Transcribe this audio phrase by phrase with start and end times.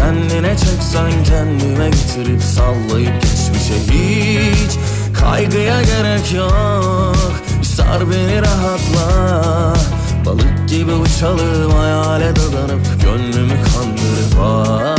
[0.00, 4.78] Kendine çeksen kendime getirip sallayıp geçmişe hiç
[5.20, 7.32] Kaygıya gerek yok
[7.62, 9.74] Sar beni rahatla
[10.26, 14.96] Balık gibi uçalım hayale dadanıp Gönlümü kandırıp ah,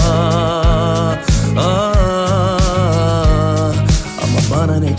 [1.57, 1.90] ah.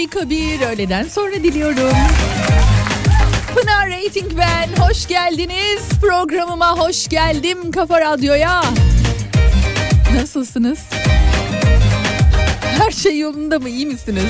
[0.00, 1.96] harika bir öğleden sonra diliyorum.
[3.54, 4.82] Pınar Rating ben.
[4.82, 5.88] Hoş geldiniz.
[6.00, 8.62] Programıma hoş geldim Kafa Radyo'ya.
[10.14, 10.78] Nasılsınız?
[12.78, 13.68] Her şey yolunda mı?
[13.68, 14.24] İyi misiniz?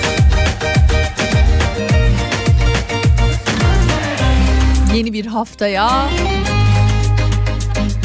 [4.95, 6.09] Yeni bir haftaya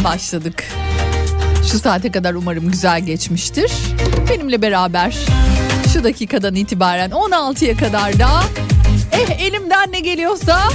[0.03, 0.63] başladık.
[1.71, 3.71] Şu saate kadar umarım güzel geçmiştir.
[4.29, 5.15] Benimle beraber
[5.95, 8.29] şu dakikadan itibaren 16'ya kadar da
[9.11, 10.69] eh elimden ne geliyorsa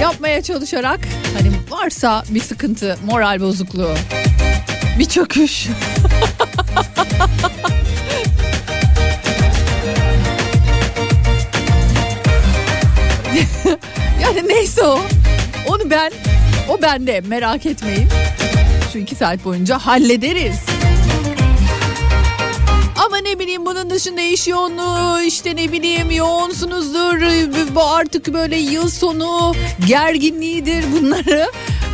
[0.00, 1.00] yapmaya çalışarak
[1.36, 3.94] hani varsa bir sıkıntı, moral bozukluğu,
[4.98, 5.66] bir çöküş.
[14.22, 15.00] yani neyse o.
[15.68, 16.12] Onu ben,
[16.68, 18.08] o bende merak etmeyin.
[18.92, 20.56] Şu iki saat boyunca hallederiz.
[23.14, 27.20] Ama ne bileyim bunun dışında iş yoğunluğu işte ne bileyim yoğunsunuzdur
[27.74, 29.54] bu artık böyle yıl sonu
[29.86, 31.46] gerginliğidir bunları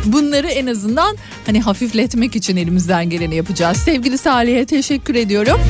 [0.05, 3.77] bunları en azından hani hafifletmek için elimizden geleni yapacağız.
[3.77, 5.61] Sevgili Salih'e teşekkür ediyorum.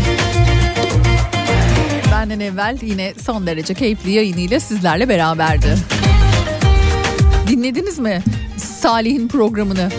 [2.11, 5.75] Benden evvel yine son derece keyifli yayınıyla sizlerle beraberdi.
[7.47, 8.23] Dinlediniz mi
[8.57, 9.89] Salih'in programını?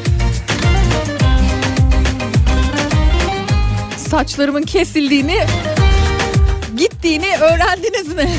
[4.12, 5.38] Saçlarımın kesildiğini,
[6.76, 8.30] gittiğini öğrendiniz mi?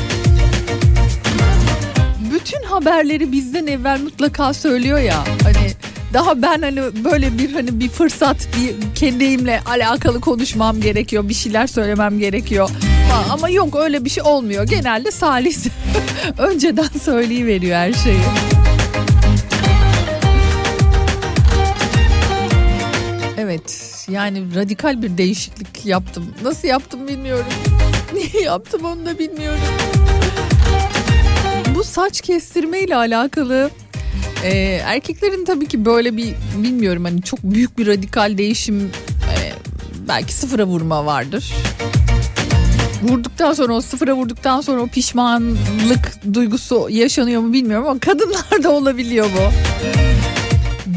[2.34, 5.24] Bütün haberleri bizden evvel mutlaka söylüyor ya.
[5.42, 5.72] Hani
[6.12, 11.28] daha ben hani böyle bir hani bir fırsat bir kendimle alakalı konuşmam gerekiyor.
[11.28, 12.70] Bir şeyler söylemem gerekiyor.
[13.30, 14.64] Ama yok öyle bir şey olmuyor.
[14.64, 15.56] Genelde Salih
[16.38, 18.20] önceden söyleyiveriyor her şeyi.
[23.38, 26.34] Evet Yani radikal bir değişiklik yaptım.
[26.42, 27.46] Nasıl yaptım bilmiyorum.
[28.14, 29.60] Niye yaptım onu da bilmiyorum.
[31.74, 33.70] Bu saç kestirme ile alakalı
[34.44, 34.50] e,
[34.84, 38.90] erkeklerin tabii ki böyle bir bilmiyorum hani çok büyük bir radikal değişim
[39.34, 39.52] e,
[40.08, 41.54] belki sıfıra vurma vardır.
[43.02, 49.26] Vurduktan sonra o sıfıra vurduktan sonra o pişmanlık duygusu yaşanıyor mu bilmiyorum ama kadınlarda olabiliyor
[49.26, 49.52] bu.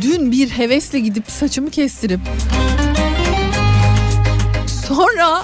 [0.01, 2.19] Dün bir hevesle gidip saçımı kestirip
[4.88, 5.44] sonra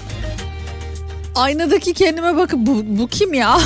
[1.36, 3.58] aynadaki kendime bakıp bu, bu kim ya?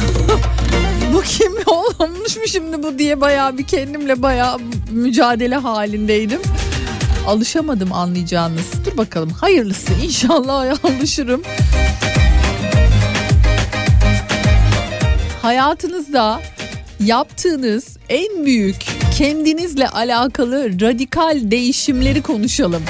[1.13, 4.57] bu kim olmuş mu şimdi bu diye bayağı bir kendimle bayağı
[4.91, 6.41] mücadele halindeydim.
[7.27, 8.65] Alışamadım anlayacağınız.
[8.85, 11.41] Dur bakalım hayırlısı inşallah alışırım.
[15.41, 16.41] Hayatınızda
[17.00, 18.75] yaptığınız en büyük
[19.18, 22.83] kendinizle alakalı radikal değişimleri konuşalım.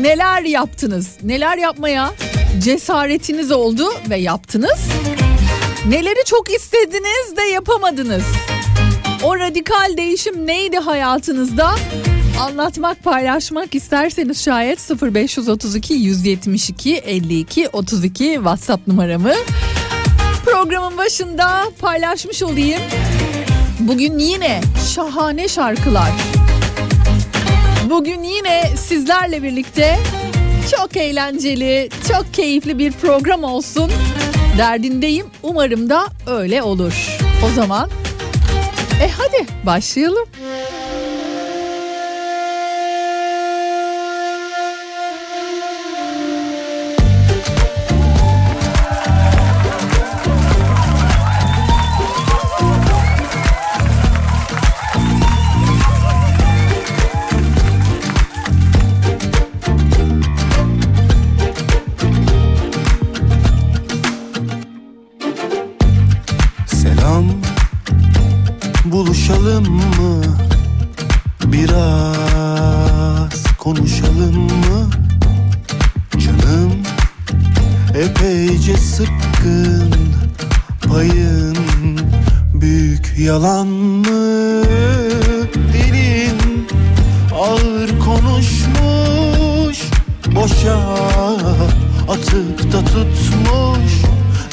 [0.00, 1.16] Neler yaptınız?
[1.22, 2.14] Neler yapmaya
[2.58, 4.78] cesaretiniz oldu ve yaptınız?
[5.88, 8.22] Neleri çok istediniz de yapamadınız?
[9.22, 11.74] O radikal değişim neydi hayatınızda?
[12.40, 19.34] Anlatmak, paylaşmak isterseniz şayet 0532 172 52 32 WhatsApp numaramı
[20.44, 22.80] programın başında paylaşmış olayım.
[23.80, 24.60] Bugün yine
[24.94, 26.33] şahane şarkılar.
[27.90, 29.98] Bugün yine sizlerle birlikte
[30.70, 33.90] çok eğlenceli, çok keyifli bir program olsun.
[34.58, 35.26] Derdindeyim.
[35.42, 37.18] Umarım da öyle olur.
[37.46, 37.90] O zaman
[39.02, 40.24] e hadi başlayalım.
[69.28, 70.22] Buluşalım mı?
[71.44, 74.90] Biraz konuşalım mı?
[76.18, 76.72] Canım
[77.94, 79.94] Epeyce sıkkın
[80.88, 81.56] Payın
[82.54, 84.62] Büyük yalan mı?
[85.72, 86.66] Dilin
[87.34, 89.78] Ağır konuşmuş
[90.34, 90.78] Boşa
[92.08, 93.92] Atıp da tutmuş.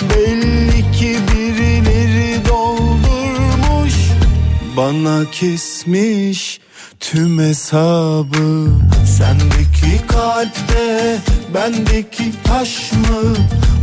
[0.09, 1.40] Belli ki birileri
[4.91, 6.59] Bana kesmiş
[6.99, 8.67] tüm hesabı.
[9.17, 11.17] Sendeki kalpte
[11.53, 13.35] bendeki taş mı?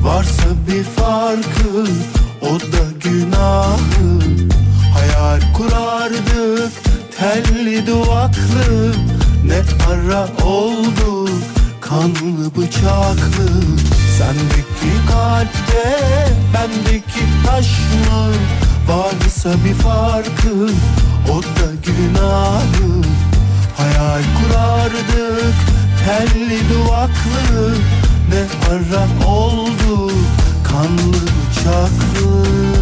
[0.03, 1.91] Varsa bir farkı
[2.43, 4.21] o da günahı.
[4.95, 6.73] Hayal kurardık
[7.19, 8.95] telli duvaklı.
[9.45, 11.31] Ne ara oldu
[11.81, 13.49] kanlı bıçaklı.
[14.19, 16.01] Sendeki kalpte
[16.55, 18.33] bendeki taş mı
[18.89, 20.73] Varsa bir farkı
[21.33, 23.03] o da günahı.
[23.77, 25.55] Hayal kurardık
[26.05, 27.75] telli duvaklı.
[28.31, 30.13] Ne ara oldu
[30.65, 32.78] kanlı bıçaklı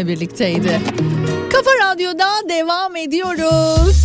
[0.00, 0.80] bizimle birlikteydi.
[1.52, 4.04] Kafa Radyo'da devam ediyoruz.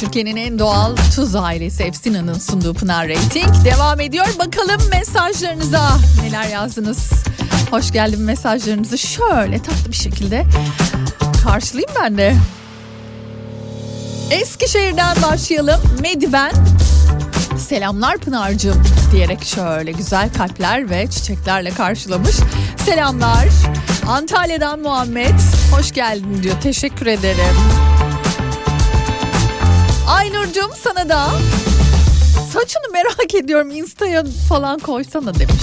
[0.00, 4.26] Türkiye'nin en doğal tuz ailesi Efsina'nın sunduğu Pınar Rating devam ediyor.
[4.38, 5.90] Bakalım mesajlarınıza
[6.22, 7.10] neler yazdınız.
[7.70, 10.44] Hoş geldin mesajlarınızı şöyle tatlı bir şekilde
[11.44, 12.36] karşılayayım ben de.
[14.30, 15.80] Eskişehir'den başlayalım.
[16.02, 16.52] Mediven
[17.70, 22.36] selamlar Pınar'cığım diyerek şöyle güzel kalpler ve çiçeklerle karşılamış.
[22.84, 23.48] Selamlar
[24.08, 25.34] Antalya'dan Muhammed
[25.72, 27.56] hoş geldin diyor teşekkür ederim.
[30.08, 31.26] Aynur'cum sana da
[32.52, 35.62] saçını merak ediyorum Insta'ya falan koysana demiş.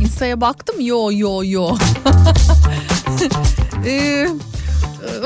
[0.00, 1.76] Insta'ya baktım yo yo yo.
[3.86, 4.28] ee,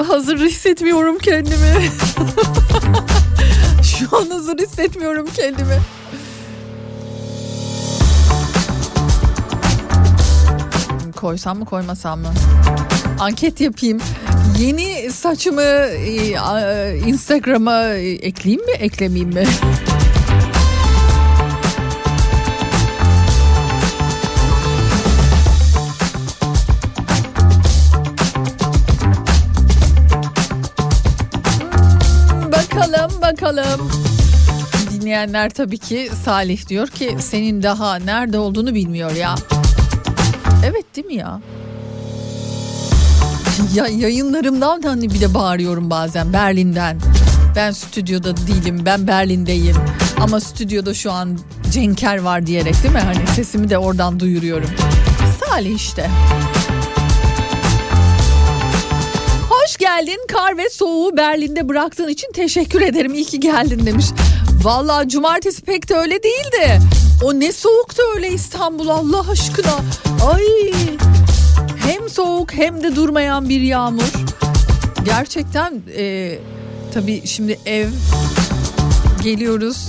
[0.06, 1.90] hazır hissetmiyorum kendimi.
[3.96, 5.78] Şu an hazır hissetmiyorum kendimi.
[11.16, 12.32] Koysam mı koymasam mı?
[13.18, 13.98] Anket yapayım.
[14.58, 19.44] Yeni saçımı e, Instagram'a e, ekleyeyim mi eklemeyeyim mi?
[33.32, 33.90] bakalım.
[34.90, 39.34] Dinleyenler tabii ki Salih diyor ki senin daha nerede olduğunu bilmiyor ya.
[40.64, 41.40] Evet değil mi ya?
[43.74, 46.98] ya yayınlarımdan hani bir de bağırıyorum bazen Berlin'den.
[47.56, 49.76] Ben stüdyoda değilim ben Berlin'deyim.
[50.20, 51.38] Ama stüdyoda şu an
[51.70, 53.00] Cenker var diyerek değil mi?
[53.00, 54.70] Hani sesimi de oradan duyuruyorum.
[55.40, 56.10] Salih işte.
[59.68, 60.18] Hoş geldin.
[60.28, 63.14] Kar ve soğuğu Berlin'de bıraktığın için teşekkür ederim.
[63.14, 64.06] İyi ki geldin demiş.
[64.62, 66.80] Vallahi cumartesi pek de öyle değildi.
[67.24, 69.78] O ne soğuktu öyle İstanbul Allah aşkına.
[70.32, 70.44] Ay
[71.86, 74.12] hem soğuk hem de durmayan bir yağmur.
[75.04, 76.38] Gerçekten e,
[76.94, 77.88] tabii şimdi ev
[79.22, 79.88] geliyoruz.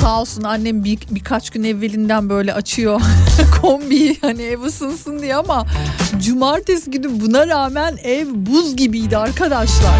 [0.00, 3.00] Sağ olsun annem bir, birkaç gün evvelinden böyle açıyor
[3.62, 5.66] kombiyi hani ev ısınsın diye ama
[6.22, 9.98] cumartesi günü buna rağmen ev buz gibiydi arkadaşlar.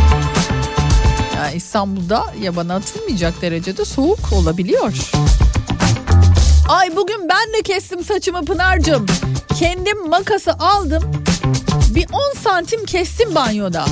[1.37, 4.93] Yani İstanbul'da yabana atılmayacak derecede soğuk olabiliyor.
[6.69, 9.07] Ay bugün ben de kestim saçımı Pınar'cığım.
[9.59, 11.02] Kendim makası aldım.
[11.99, 13.85] Bir 10 santim kestim banyoda.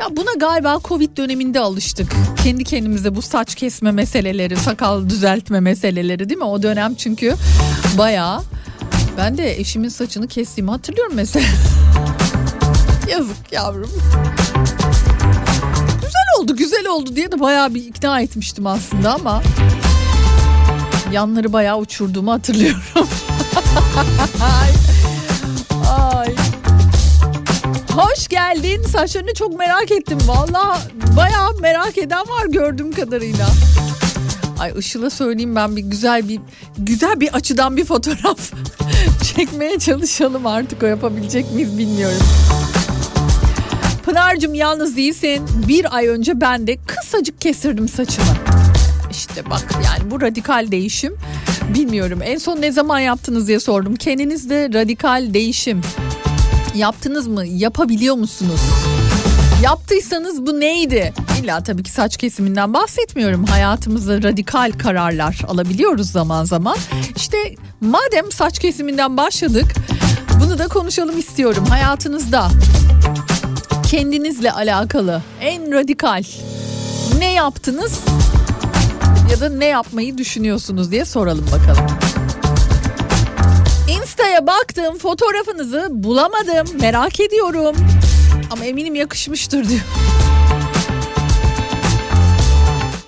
[0.00, 2.12] Ya buna galiba Covid döneminde alıştık.
[2.42, 6.44] Kendi kendimize bu saç kesme meseleleri, sakal düzeltme meseleleri değil mi?
[6.44, 7.34] O dönem çünkü
[7.98, 8.42] bayağı
[9.16, 11.46] ben de eşimin saçını kestiğimi hatırlıyorum mesela.
[13.10, 13.90] Yazık yavrum.
[15.94, 19.42] Güzel oldu güzel oldu diye de bayağı bir ikna etmiştim aslında ama
[21.12, 22.82] yanları bayağı uçurduğumu hatırlıyorum.
[27.94, 28.82] Hoş geldin.
[28.82, 30.18] Saçlarını çok merak ettim.
[30.26, 30.78] Valla
[31.16, 33.48] bayağı merak eden var gördüğüm kadarıyla.
[34.58, 36.40] Ay Işıl'a söyleyeyim ben bir güzel bir
[36.78, 38.38] güzel bir açıdan bir fotoğraf
[39.34, 42.18] çekmeye çalışalım artık o yapabilecek miyiz bilmiyorum.
[44.04, 45.46] Pınar'cığım yalnız değilsin.
[45.68, 48.36] Bir ay önce ben de kısacık kestirdim saçımı.
[49.10, 51.16] İşte bak yani bu radikal değişim.
[51.74, 53.96] Bilmiyorum en son ne zaman yaptınız diye sordum.
[53.96, 55.80] Kendinizde radikal değişim
[56.74, 57.46] yaptınız mı?
[57.46, 58.60] Yapabiliyor musunuz?
[59.62, 61.12] Yaptıysanız bu neydi?
[61.42, 63.44] İlla tabii ki saç kesiminden bahsetmiyorum.
[63.44, 66.76] Hayatımızda radikal kararlar alabiliyoruz zaman zaman.
[67.16, 67.36] İşte
[67.80, 69.74] madem saç kesiminden başladık
[70.40, 71.64] bunu da konuşalım istiyorum.
[71.68, 72.48] Hayatınızda
[73.90, 76.22] kendinizle alakalı en radikal
[77.18, 78.00] ne yaptınız
[79.30, 81.86] ya da ne yapmayı düşünüyorsunuz diye soralım bakalım.
[84.24, 87.76] Insta'ya baktım fotoğrafınızı bulamadım merak ediyorum.
[88.50, 89.80] Ama eminim yakışmıştır diyor.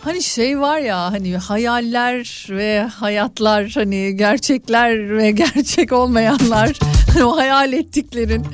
[0.00, 6.79] Hani şey var ya hani hayaller ve hayatlar hani gerçekler ve gerçek olmayanlar
[7.12, 8.46] hani o hayal ettiklerin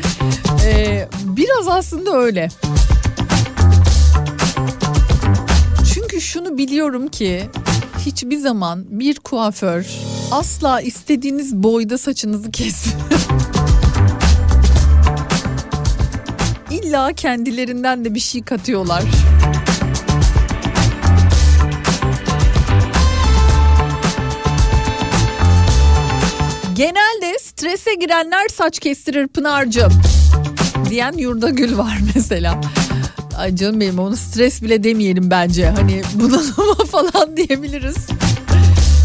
[0.66, 2.48] ee, biraz aslında öyle.
[5.94, 7.42] Çünkü şunu biliyorum ki
[8.06, 9.86] hiçbir zaman bir kuaför
[10.30, 13.08] asla istediğiniz boyda saçınızı kesmiyor.
[16.70, 19.02] İlla kendilerinden de bir şey katıyorlar.
[26.74, 29.92] Genelde strese girenler saç kestirir Pınar'cığım
[30.90, 32.60] diyen Yurda Gül var mesela.
[33.36, 35.68] Ay canım benim onu stres bile demeyelim bence.
[35.68, 37.96] Hani bunalıma falan diyebiliriz.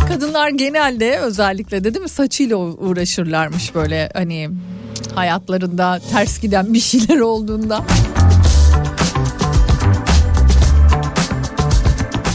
[0.08, 4.50] Kadınlar genelde özellikle de değil mi saçıyla uğraşırlarmış böyle hani
[5.16, 7.84] hayatlarında ters giden bir şeyler olduğunda.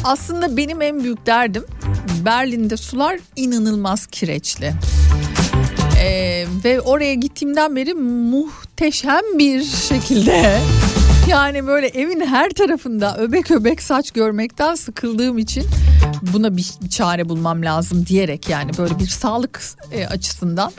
[0.05, 1.65] Aslında benim en büyük derdim
[2.25, 4.73] Berlin'de sular inanılmaz kireçli.
[6.01, 10.61] Ee, ve oraya gittiğimden beri muhteşem bir şekilde
[11.29, 15.65] yani böyle evin her tarafında öbek öbek saç görmekten sıkıldığım için
[16.33, 19.61] buna bir, çare bulmam lazım diyerek yani böyle bir sağlık
[19.93, 20.73] e, açısından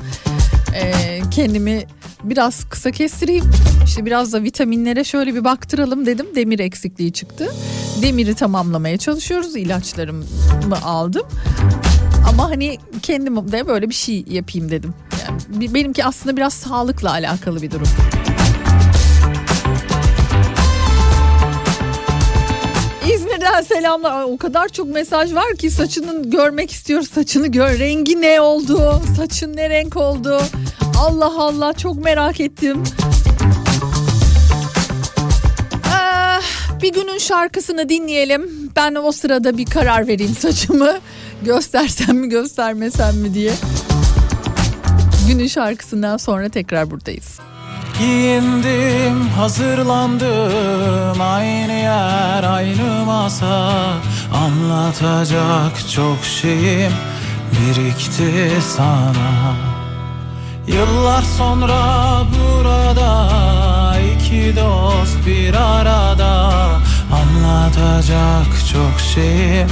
[0.75, 0.93] e,
[1.31, 1.83] kendimi
[2.23, 3.51] biraz kısa kestireyim.
[3.85, 6.25] İşte biraz da vitaminlere şöyle bir baktıralım dedim.
[6.35, 7.53] Demir eksikliği çıktı.
[8.01, 9.55] Demiri tamamlamaya çalışıyoruz.
[9.55, 10.25] İlaçlarımı
[10.83, 11.27] aldım.
[12.29, 14.93] Ama hani kendim de böyle bir şey yapayım dedim.
[15.23, 17.87] Yani benimki aslında biraz sağlıkla alakalı bir durum.
[23.43, 24.23] İzmir'den selamlar.
[24.23, 27.09] O kadar çok mesaj var ki saçını görmek istiyoruz.
[27.09, 27.79] Saçını gör.
[27.79, 29.01] Rengi ne oldu?
[29.17, 30.41] Saçın ne renk oldu?
[30.99, 32.83] Allah Allah çok merak ettim.
[35.85, 38.71] Ee, bir günün şarkısını dinleyelim.
[38.75, 40.99] Ben o sırada bir karar vereyim saçımı.
[41.41, 43.51] Göstersem mi göstermesem mi diye.
[45.27, 47.39] Günün şarkısından sonra tekrar buradayız.
[47.99, 53.73] Giyindim, hazırlandım Aynı yer, aynı masa.
[54.33, 56.91] Anlatacak çok şeyim
[57.51, 59.53] birikti sana.
[60.67, 63.29] Yıllar sonra burada
[64.15, 66.49] iki dost bir arada.
[67.13, 69.67] Anlatacak çok şeyim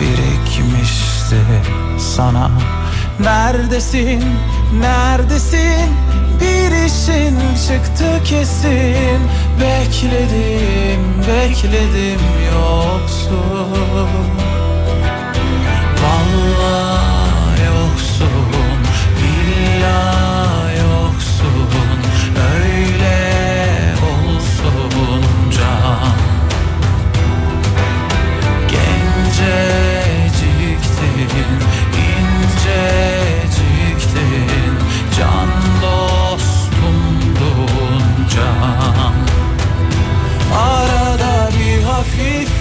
[0.00, 1.40] birikmişti
[1.98, 2.50] sana.
[3.20, 4.24] Neredesin,
[4.72, 5.96] neredesin?
[6.40, 9.20] Bir işin çıktı kesin.
[9.60, 12.20] Bekledim, bekledim
[12.52, 13.36] yoksun
[16.02, 16.95] Vallahi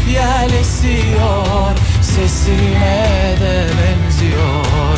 [0.07, 1.75] yel esiyor
[2.15, 4.97] Sesine de benziyor.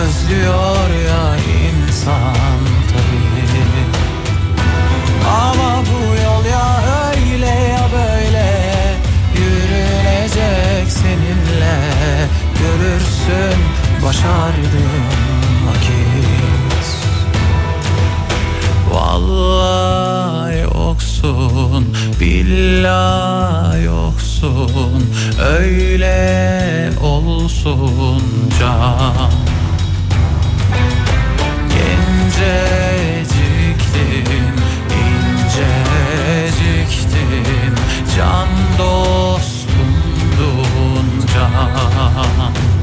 [0.00, 3.86] Özlüyor ya insan tabii.
[5.30, 8.48] Ama bu yol ya öyle ya böyle.
[9.38, 11.78] Yürünecek seninle.
[12.58, 13.60] Görürsün
[14.04, 15.06] başardığım
[15.66, 16.86] vakit.
[18.90, 24.25] Vallahi yoksun, billahi yoksun
[25.40, 28.22] Öyle olsun
[28.58, 29.32] can.
[31.68, 32.66] Genceciktin,
[35.36, 35.74] inceciktin
[38.16, 39.86] Can dostumdun
[41.34, 42.75] can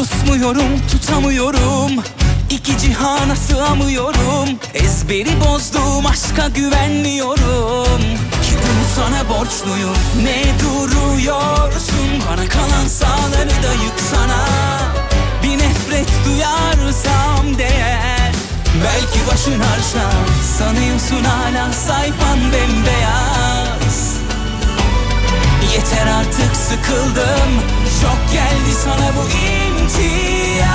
[0.00, 1.90] Susmuyorum tutamıyorum.
[2.50, 4.48] İki cihana sığamıyorum.
[4.74, 8.00] Ezberi bozdum aşka güvenmiyorum.
[8.42, 9.96] Ki bunu sana borçluyum.
[10.22, 12.08] Ne duruyorsun?
[12.30, 14.44] Bana kalan sağları da yıksana.
[15.42, 18.32] Bir nefret duyarsam değer.
[18.84, 20.10] Belki başın harşa
[20.58, 24.14] Sanıyorsun hala sayfan bembeyaz.
[25.74, 27.50] Yeter artık sıkıldım.
[28.02, 29.28] Çok geldi sana bu
[29.90, 30.70] imtiyaz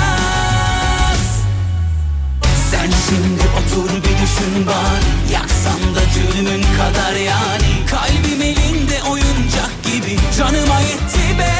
[2.70, 5.32] Sen şimdi otur bir düşün bari.
[5.32, 7.86] Yaksam da cürmün kadar yani.
[7.90, 10.18] Kalbim elinde oyuncak gibi.
[10.38, 11.54] Canıma yetti be.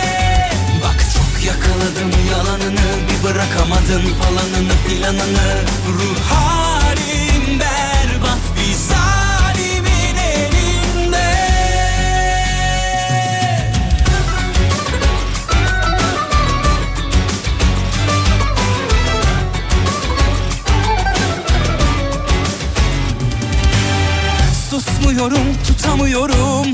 [0.85, 2.89] Bak çok yakaladım yalanını.
[3.09, 8.75] Bir bırakamadın falanını filanını Ruh halim berbat bir
[24.77, 26.67] Susmuyorum tutamıyorum.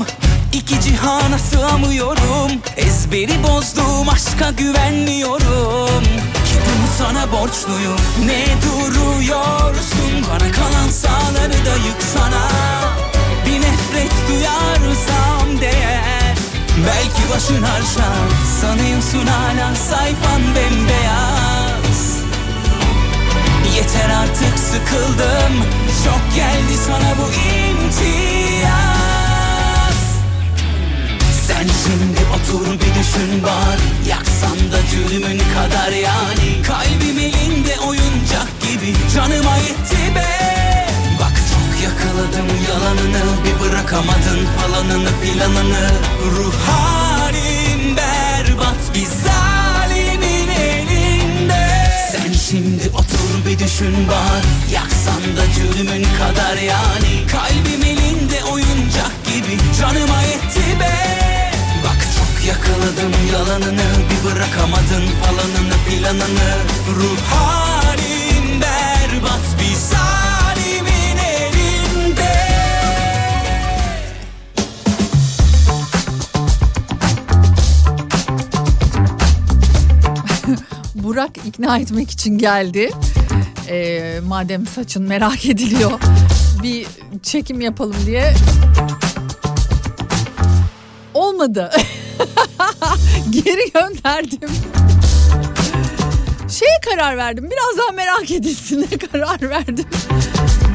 [0.53, 2.51] İki cihana sığamıyorum.
[2.77, 6.03] Ezberi bozdum aşka güvenmiyorum.
[6.45, 6.55] Ki
[6.97, 7.99] sana borçluyum.
[8.25, 10.25] Ne duruyorsun?
[10.29, 12.47] Bana kalan sağları da yıksana.
[13.45, 16.37] Bir nefret duyarsam değer.
[16.87, 18.13] Belki başın harşa
[18.61, 22.17] Sanıyorsun hala sayfan bembeyaz.
[23.75, 28.73] Yeter artık sıkıldım Çok geldi sana bu imtiyaz.
[31.47, 34.09] Sen şimdi otur bir düşün bari.
[34.09, 36.61] Yaksan da cürmün kadar yani.
[36.67, 40.29] Kalbim elinde oyuncak gibi Canıma yetti be.
[41.21, 45.89] Bak çok yakaladım yalanını Bir bırakamadın falanını filanını.
[46.35, 51.63] Ruh halim berbat bir zalimin elinde.
[52.11, 57.27] Sen şimdi otur bir düşün bari Yaksan da cürmün kadar yani.
[57.31, 59.57] Kalbim elinde oyuncak gibi.
[59.79, 60.93] Canıma yetti be.
[61.85, 63.83] Bak çok yakaladım yalanını.
[64.09, 66.53] Bir bırakamadın falanını filanını.
[66.95, 72.33] Ruh halim berbat bir zalimin elinde.
[80.95, 82.91] Burak ikna etmek için geldi.
[83.69, 85.99] Ee, madem saçın merak ediliyor
[86.63, 86.87] bir
[87.23, 88.33] çekim yapalım diye.
[91.13, 91.71] Olmadı.
[93.29, 94.49] Geri gönderdim.
[96.49, 97.49] Şeye karar verdim.
[97.51, 99.85] Biraz daha merak edilsin ne karar verdim.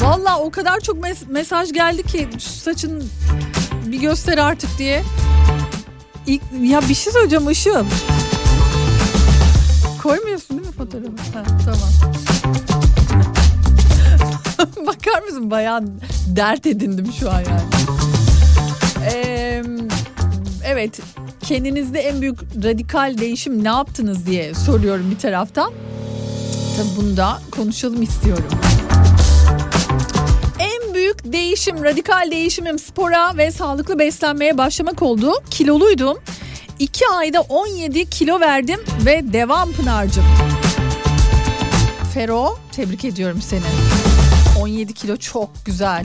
[0.01, 3.11] Valla o kadar çok mes- mesaj geldi ki saçın
[3.87, 5.05] bir göster artık diye.
[6.27, 7.85] İlk, ya bir şey söyleyeceğim Işıl.
[10.03, 11.08] Koymuyorsun fotoğrafı?
[11.34, 11.88] Ha, tamam.
[14.86, 15.82] Bakar mısın bayağı
[16.36, 17.60] dert edindim şu an yani.
[19.12, 19.62] Ee,
[20.66, 21.00] evet
[21.42, 25.72] kendinizde en büyük radikal değişim ne yaptınız diye soruyorum bir taraftan.
[26.76, 28.48] Tabii bunu da konuşalım istiyorum.
[30.58, 35.32] En büyük değişim, radikal değişimim spora ve sağlıklı beslenmeye başlamak oldu.
[35.50, 36.18] Kiloluydum.
[36.78, 40.24] 2 ayda 17 kilo verdim ve devam Pınar'cığım.
[42.18, 43.62] Fero tebrik ediyorum seni.
[44.61, 46.04] 17 kilo çok güzel.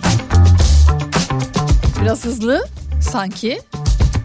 [2.02, 2.68] Biraz hızlı
[3.02, 3.62] sanki.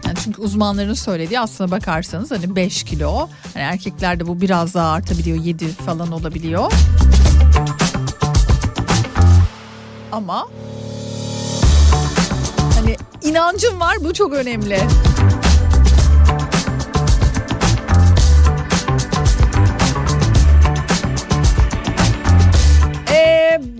[0.05, 3.29] Yani çünkü uzmanların söylediği aslına bakarsanız hani 5 kilo.
[3.53, 6.71] Hani erkeklerde bu biraz daha artabiliyor 7 falan olabiliyor.
[10.11, 10.47] Ama
[12.75, 14.79] hani inancım var bu çok önemli.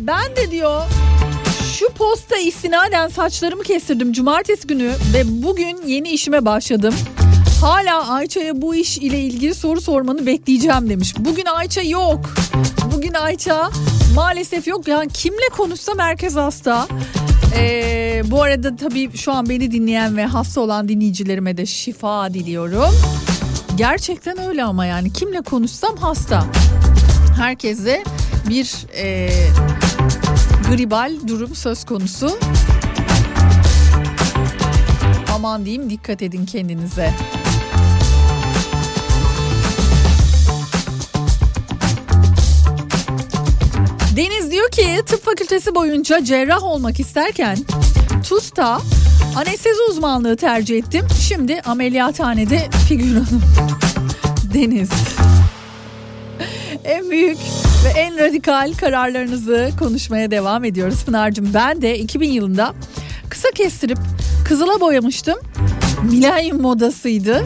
[0.09, 0.81] Ben de diyor
[1.73, 6.93] şu posta istinaden saçlarımı kestirdim cumartesi günü ve bugün yeni işime başladım.
[7.61, 11.13] Hala Ayça'ya bu iş ile ilgili soru sormanı bekleyeceğim demiş.
[11.19, 12.33] Bugün Ayça yok.
[12.95, 13.69] Bugün Ayça
[14.15, 14.87] maalesef yok.
[14.87, 16.87] Yani kimle konuşsam herkes hasta.
[17.57, 22.95] Ee, bu arada tabii şu an beni dinleyen ve hasta olan dinleyicilerime de şifa diliyorum.
[23.75, 26.45] Gerçekten öyle ama yani kimle konuşsam hasta.
[27.39, 28.03] Herkese
[28.49, 29.29] bir e,
[30.69, 32.39] gribal durum söz konusu.
[35.35, 37.13] Aman diyeyim dikkat edin kendinize.
[44.15, 47.57] Deniz diyor ki tıp fakültesi boyunca cerrah olmak isterken
[48.29, 48.81] TUS'ta
[49.35, 51.07] anestezi uzmanlığı tercih ettim.
[51.27, 53.41] Şimdi ameliyathanede figüranım.
[54.53, 54.89] Deniz.
[56.89, 57.37] En büyük
[57.85, 61.53] ve en radikal kararlarınızı konuşmaya devam ediyoruz Pınar'cığım.
[61.53, 62.73] Ben de 2000 yılında
[63.29, 63.97] kısa kestirip
[64.47, 65.35] kızıla boyamıştım.
[66.03, 67.43] Milenyum modasıydı.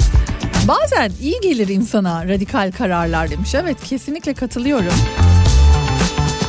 [0.68, 3.56] Bazen iyi gelir insana radikal kararlar demiş.
[3.56, 4.94] Evet kesinlikle katılıyorum.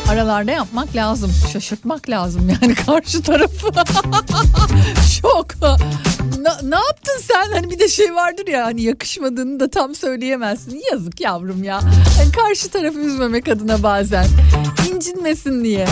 [0.09, 1.33] Aralarda yapmak lazım.
[1.53, 3.67] Şaşırtmak lazım yani karşı tarafı.
[5.21, 5.47] Şok.
[6.40, 7.53] Na, ne yaptın sen?
[7.53, 10.83] Hani bir de şey vardır ya hani yakışmadığını da tam söyleyemezsin.
[10.93, 11.81] Yazık yavrum ya.
[12.19, 14.27] Hani karşı tarafı üzmemek adına bazen.
[14.95, 15.87] İncinmesin diye.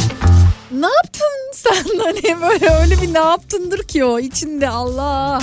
[0.72, 1.98] Ne yaptın sen?
[2.04, 5.40] Hani böyle öyle bir ne yaptındır ki o içinde Allah.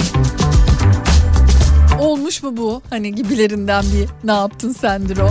[2.00, 2.82] Olmuş mu bu?
[2.90, 5.30] Hani gibilerinden bir ne yaptın sendir o.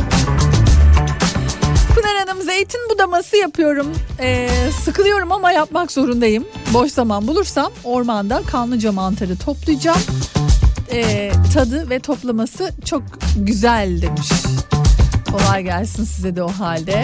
[2.29, 3.87] Hanım zeytin budaması yapıyorum.
[4.21, 4.49] Ee,
[4.85, 6.45] sıkılıyorum ama yapmak zorundayım.
[6.75, 10.01] Boş zaman bulursam ormanda kanlıca mantarı toplayacağım.
[10.93, 13.03] Ee, tadı ve toplaması çok
[13.37, 14.29] güzel demiş.
[15.33, 17.03] Kolay gelsin size de o halde.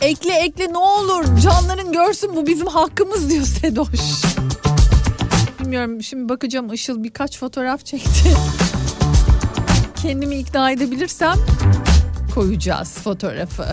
[0.00, 4.24] Ekle ekle ne olur canların görsün bu bizim hakkımız diyor Sedoş.
[5.60, 8.36] Bilmiyorum şimdi bakacağım Işıl birkaç fotoğraf çekti.
[10.02, 11.34] Kendimi ikna edebilirsem
[12.38, 13.66] koyacağız fotoğrafı.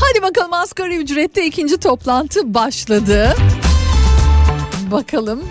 [0.00, 3.34] Hadi bakalım asgari ücrette ikinci toplantı başladı.
[4.90, 5.44] Bakalım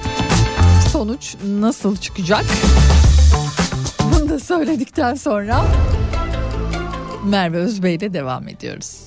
[0.91, 2.45] sonuç nasıl çıkacak?
[4.03, 5.65] Bunu da söyledikten sonra
[7.25, 8.97] Merve Özbey ile devam ediyoruz.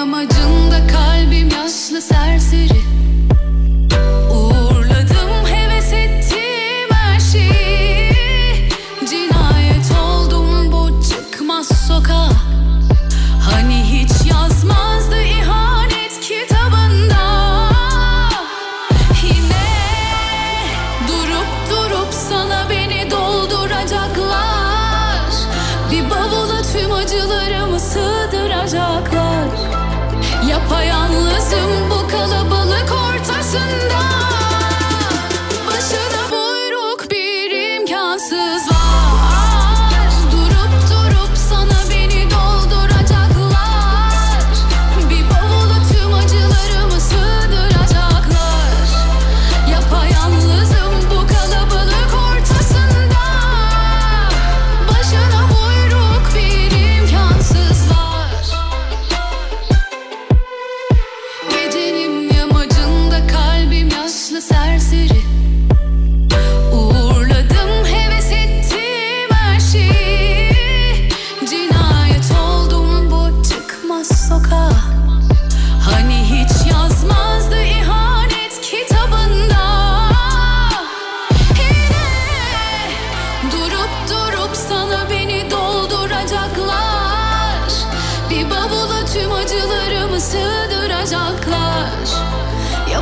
[0.00, 2.99] Gecenin yamacında kalbim yaşlı serseri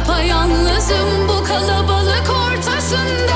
[0.09, 3.28] Yapayalnızım bu kalabalık ortasında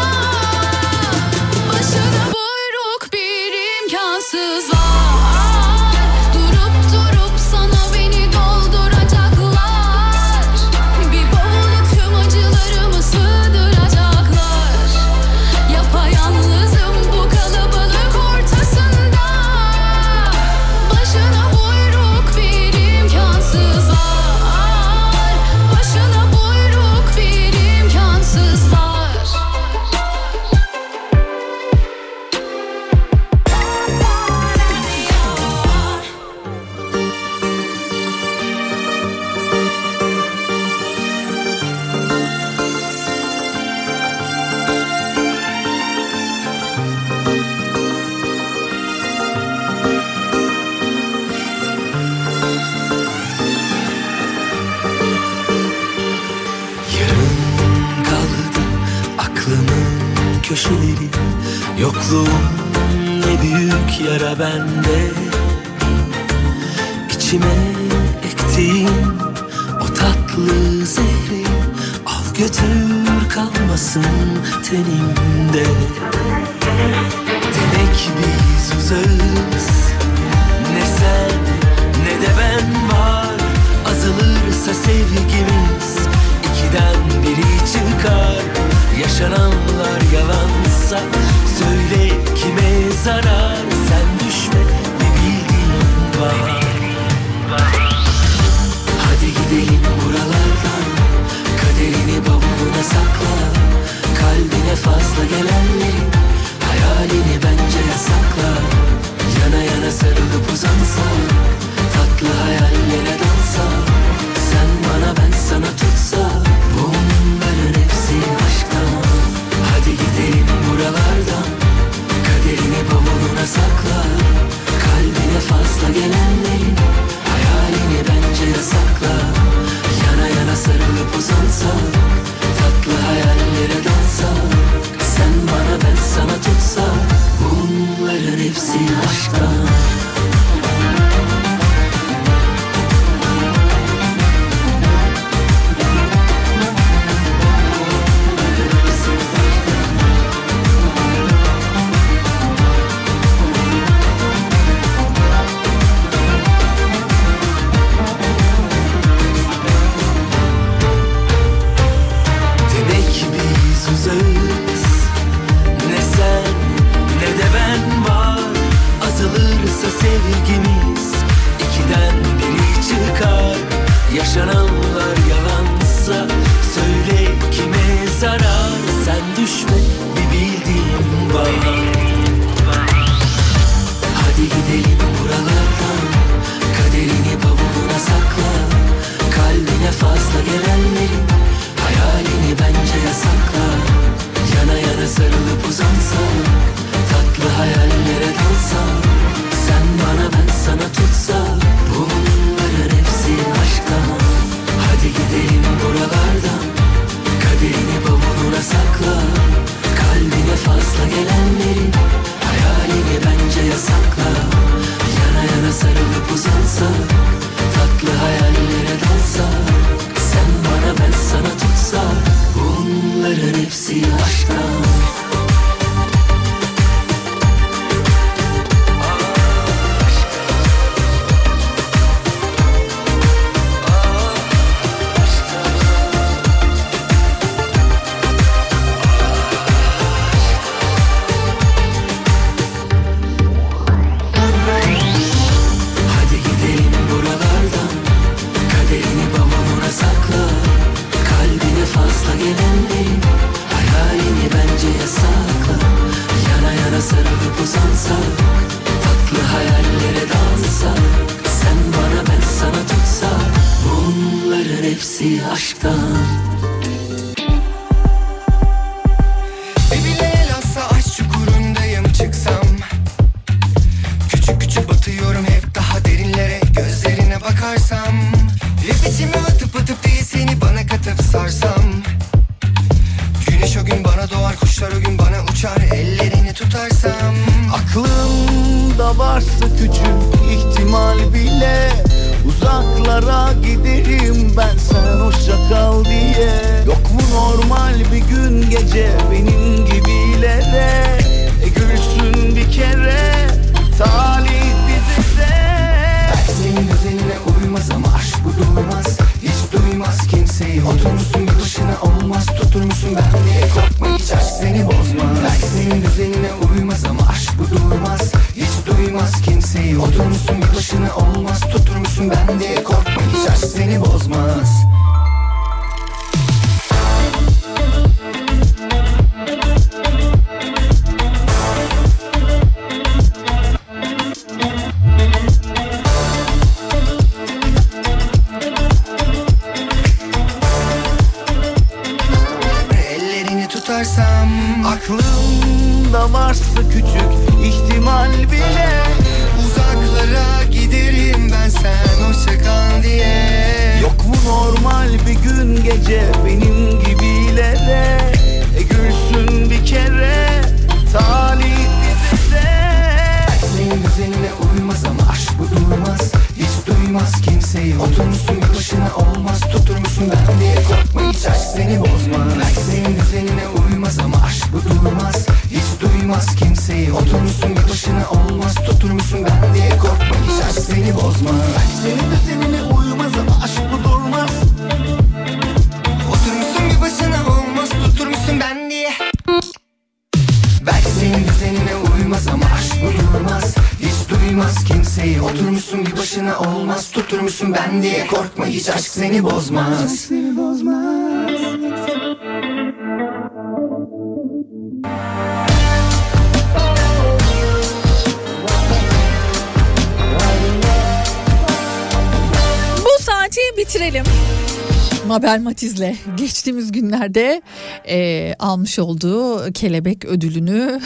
[415.33, 417.63] Mabel Matiz'le geçtiğimiz günlerde
[418.09, 421.01] e, almış olduğu kelebek ödülünü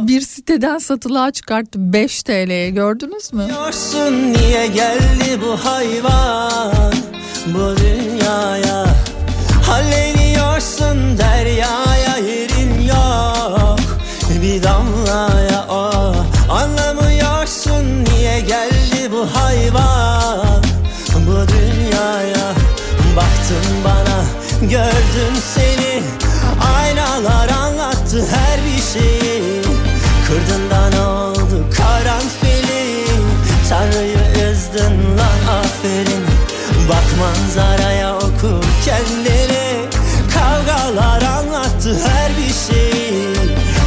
[0.00, 3.44] bir siteden satılığa çıkarttı 5 TL'ye gördünüz mü?
[3.44, 6.92] Biliyorsun niye geldi bu hayvan
[7.46, 8.86] bu dünyaya?
[9.66, 13.80] Halleniyorsun deryaya yerin yok
[14.42, 15.66] bir damlaya.
[15.70, 15.90] O
[16.50, 20.49] Anlamıyorsun niye geldi bu hayvan
[23.50, 24.24] Baktın bana
[24.70, 26.02] gördüm seni.
[26.76, 29.62] Aynalar anlattı her bir şeyi.
[30.26, 33.04] Kırdın da ne oldu karanfili?
[33.68, 36.24] Tanrı'yı üzdün lan aferin.
[36.88, 39.88] Bak manzaraya oku kendini
[40.34, 43.34] Kavgalar anlattı her bir şeyi.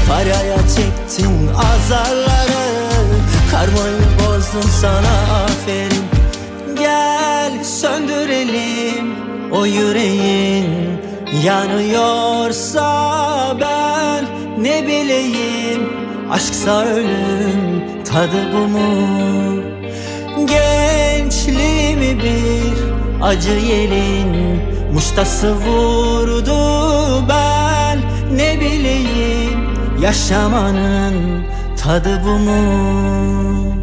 [0.10, 2.64] Paraya çektin azarları.
[3.52, 6.06] Karmayı bozdun sana aferin.
[6.78, 8.93] Gel söndürelim
[9.54, 10.66] o yüreğin
[11.46, 12.88] Yanıyorsa
[13.62, 14.26] ben
[14.64, 15.90] ne bileyim
[16.32, 19.08] Aşksa ölüm tadı bu mu?
[20.46, 22.74] Gençliğimi bir
[23.24, 24.62] acı yelin
[24.94, 26.58] Muştası vurdu
[27.30, 28.00] ben
[28.38, 29.60] ne bileyim
[30.02, 31.44] Yaşamanın
[31.84, 33.83] tadı bu mu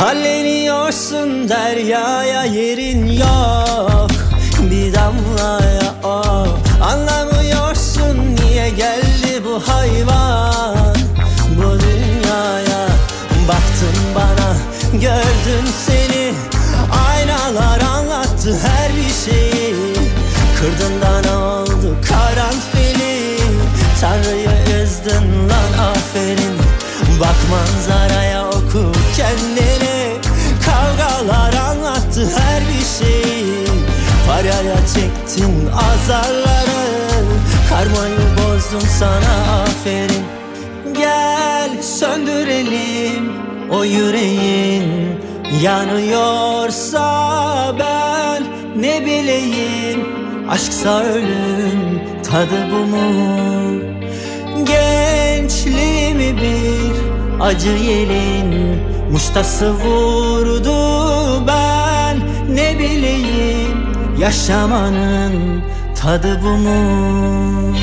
[0.00, 4.10] Halleniyorsun deryaya yerin yok.
[4.70, 6.46] Bir damlaya o
[6.82, 10.96] Anlamıyorsun niye geldi bu hayvan?
[11.56, 12.86] Bu dünyaya
[13.48, 14.56] Baktın bana
[14.92, 16.32] gördün seni.
[17.08, 19.94] Aynalar anlattı her bir şeyi.
[20.60, 23.38] Kırdın da ne oldu karanfili.
[24.00, 26.56] Tanrı'yı üzdün lan aferin.
[27.20, 29.79] Bak manzaraya oku kendini
[33.00, 33.60] şeyi
[34.30, 36.80] Paraya çektin azarları.
[37.68, 40.24] Karmayı bozdun sana aferin.
[40.96, 43.32] Gel söndürelim
[43.70, 44.84] o yüreğin.
[45.62, 47.04] Yanıyorsa
[47.78, 48.42] ben
[48.82, 50.06] ne bileyim.
[50.50, 53.82] Aşksa ölüm tadı bu mu?
[54.64, 56.94] Gençliğimi bir
[57.44, 58.80] acı yelin.
[59.12, 61.89] Muştası vurdu ben
[62.60, 63.78] ne bileyim
[64.18, 65.62] Yaşamanın
[66.00, 67.76] tadı bu mu?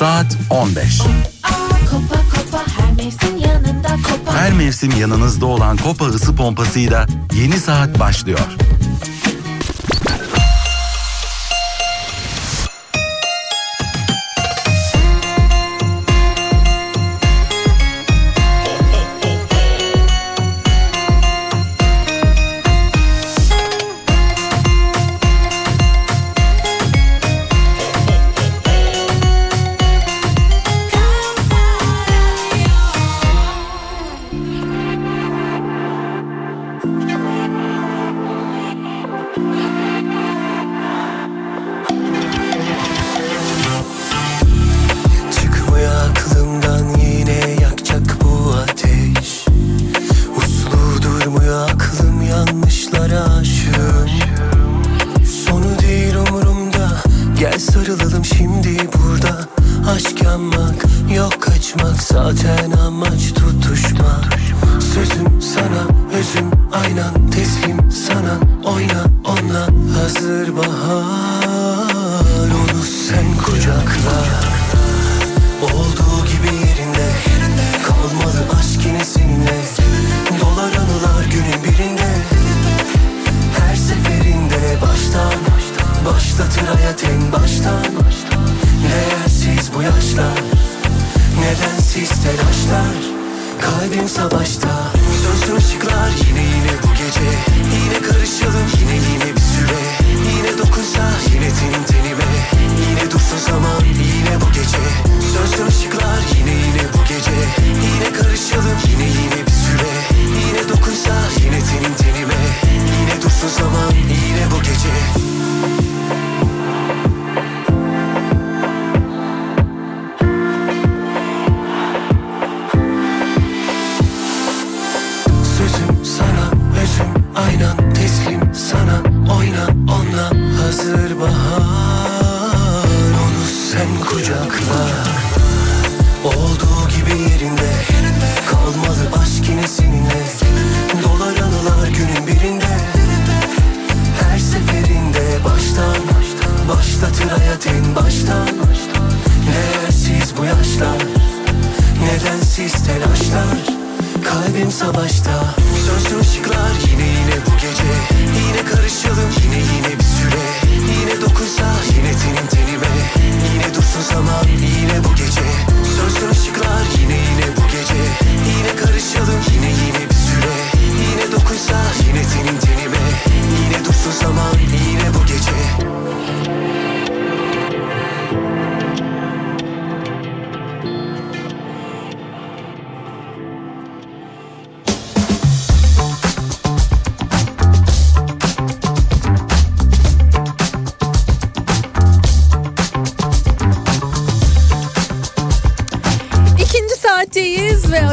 [0.00, 0.98] Saat 15.
[1.90, 4.38] Kopa kopa her mevsim yanında kopa.
[4.38, 8.40] Her mevsim yanınızda olan Kopa ısı pompasıyla yeni saat başlıyor.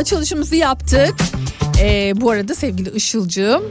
[0.07, 1.15] Açılışımızı yaptık.
[1.79, 3.63] Ee, bu arada sevgili Işılcığım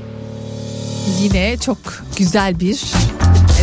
[1.21, 1.79] yine çok
[2.17, 2.83] güzel bir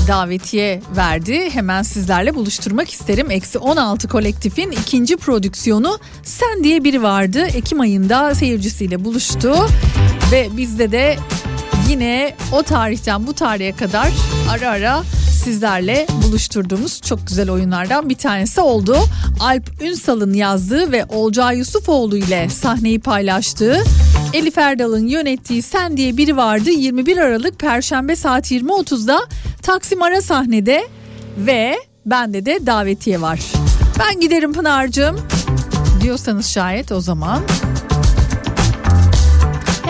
[0.03, 1.49] e, davetiye verdi.
[1.49, 3.31] Hemen sizlerle buluşturmak isterim.
[3.31, 7.39] Eksi 16 kolektifin ikinci prodüksiyonu Sen diye biri vardı.
[7.39, 9.55] Ekim ayında seyircisiyle buluştu.
[10.31, 11.17] Ve bizde de
[11.89, 14.11] yine o tarihten bu tarihe kadar
[14.49, 15.03] ara ara
[15.43, 18.97] sizlerle buluşturduğumuz çok güzel oyunlardan bir tanesi oldu.
[19.39, 23.83] Alp Ünsal'ın yazdığı ve Olcay Yusufoğlu ile sahneyi paylaştığı
[24.33, 29.19] Elif Erdal'ın yönettiği Sen diye biri vardı 21 Aralık Perşembe saat 20.30'da
[29.61, 30.87] Taksim Ara sahnede
[31.37, 31.75] ve
[32.05, 33.39] bende de davetiye var.
[33.99, 35.19] Ben giderim Pınar'cığım
[36.01, 37.43] diyorsanız şayet o zaman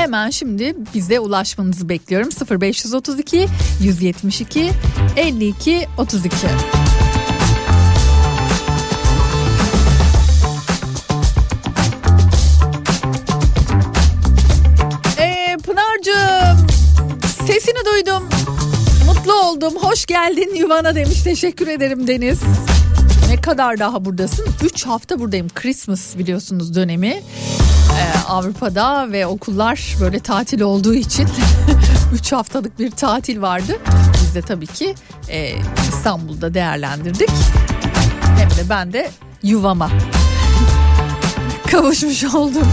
[0.03, 2.29] Hemen şimdi bize ulaşmanızı bekliyorum.
[2.61, 3.47] 0532
[3.81, 4.71] 172
[5.17, 6.35] 52 32.
[15.19, 16.67] Ee, Pınar'cığım
[17.47, 18.29] sesini duydum.
[19.05, 19.73] Mutlu oldum.
[19.75, 21.23] Hoş geldin yuvana demiş.
[21.23, 22.39] Teşekkür ederim Deniz.
[23.33, 24.45] Ne kadar daha buradasın?
[24.63, 25.47] 3 hafta buradayım.
[25.49, 27.07] Christmas biliyorsunuz dönemi.
[27.07, 27.21] Ee,
[28.27, 31.27] Avrupa'da ve okullar böyle tatil olduğu için
[32.13, 33.77] 3 haftalık bir tatil vardı.
[34.21, 34.95] Biz de tabii ki
[35.29, 35.51] e,
[35.89, 37.29] İstanbul'da değerlendirdik.
[38.37, 39.09] Hem de ben de
[39.43, 39.89] yuvama
[41.71, 42.67] kavuşmuş oldum.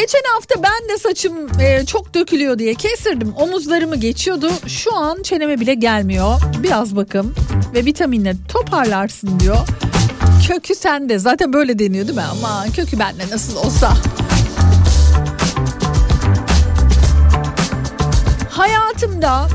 [0.00, 3.34] Geçen hafta ben de saçım e, çok dökülüyor diye kestirdim.
[3.36, 4.50] Omuzlarımı geçiyordu.
[4.66, 6.40] Şu an çeneme bile gelmiyor.
[6.62, 7.34] Biraz bakım
[7.74, 9.56] ve vitaminle toparlarsın diyor.
[10.48, 11.18] Kökü sende.
[11.18, 12.24] Zaten böyle deniyor değil mi?
[12.24, 13.92] Ama kökü bende nasıl olsa.
[18.50, 19.48] Hayatımda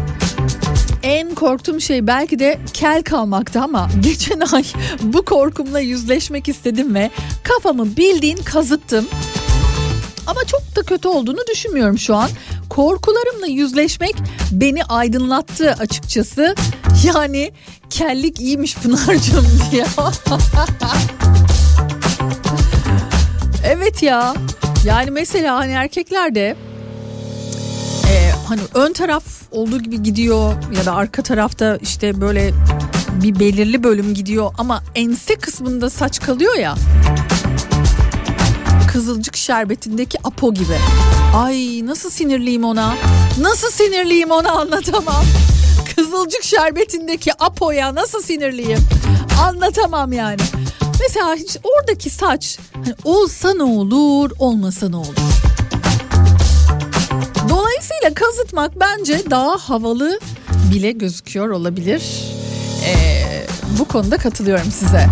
[1.03, 4.63] en korktuğum şey belki de kel kalmaktı ama geçen ay
[5.01, 7.11] bu korkumla yüzleşmek istedim ve
[7.43, 9.07] kafamı bildiğin kazıttım.
[10.27, 12.29] Ama çok da kötü olduğunu düşünmüyorum şu an.
[12.69, 14.15] Korkularımla yüzleşmek
[14.51, 16.55] beni aydınlattı açıkçası.
[17.03, 17.51] Yani
[17.89, 19.85] kellik iyiymiş Pınar'cığım diye.
[23.65, 24.33] evet ya.
[24.85, 26.55] Yani mesela hani erkeklerde
[28.09, 32.51] e, hani ön taraf olduğu gibi gidiyor ya da arka tarafta işte böyle
[33.23, 36.75] bir belirli bölüm gidiyor ama ense kısmında saç kalıyor ya.
[38.95, 40.77] Kızılcık şerbetindeki Apo gibi.
[41.35, 42.93] Ay nasıl sinirliyim ona.
[43.39, 45.25] Nasıl sinirliyim ona anlatamam.
[45.95, 48.79] Kızılcık şerbetindeki Apo'ya nasıl sinirliyim.
[49.43, 50.41] Anlatamam yani.
[50.99, 55.15] Mesela hiç oradaki saç hani olsa ne olur olmasa ne olur.
[57.49, 60.19] Dolayısıyla kazıtmak bence daha havalı
[60.73, 62.03] bile gözüküyor olabilir.
[62.85, 63.47] Ee,
[63.79, 65.07] bu konuda katılıyorum size.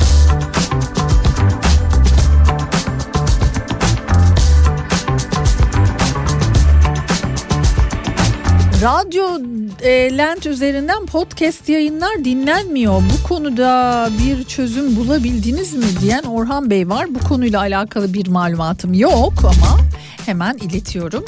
[8.84, 9.40] Radyo
[9.82, 12.94] e, Lent üzerinden podcast yayınlar dinlenmiyor.
[12.94, 17.16] Bu konuda bir çözüm bulabildiniz mi diyen Orhan Bey var.
[17.16, 19.80] Bu konuyla alakalı bir malumatım yok ama
[20.26, 21.26] hemen iletiyorum.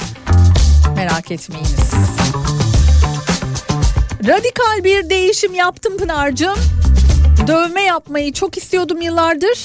[0.96, 1.90] Merak etmeyiniz.
[4.26, 6.58] Radikal bir değişim yaptım Pınar'cığım.
[7.46, 9.58] Dövme yapmayı çok istiyordum yıllardır.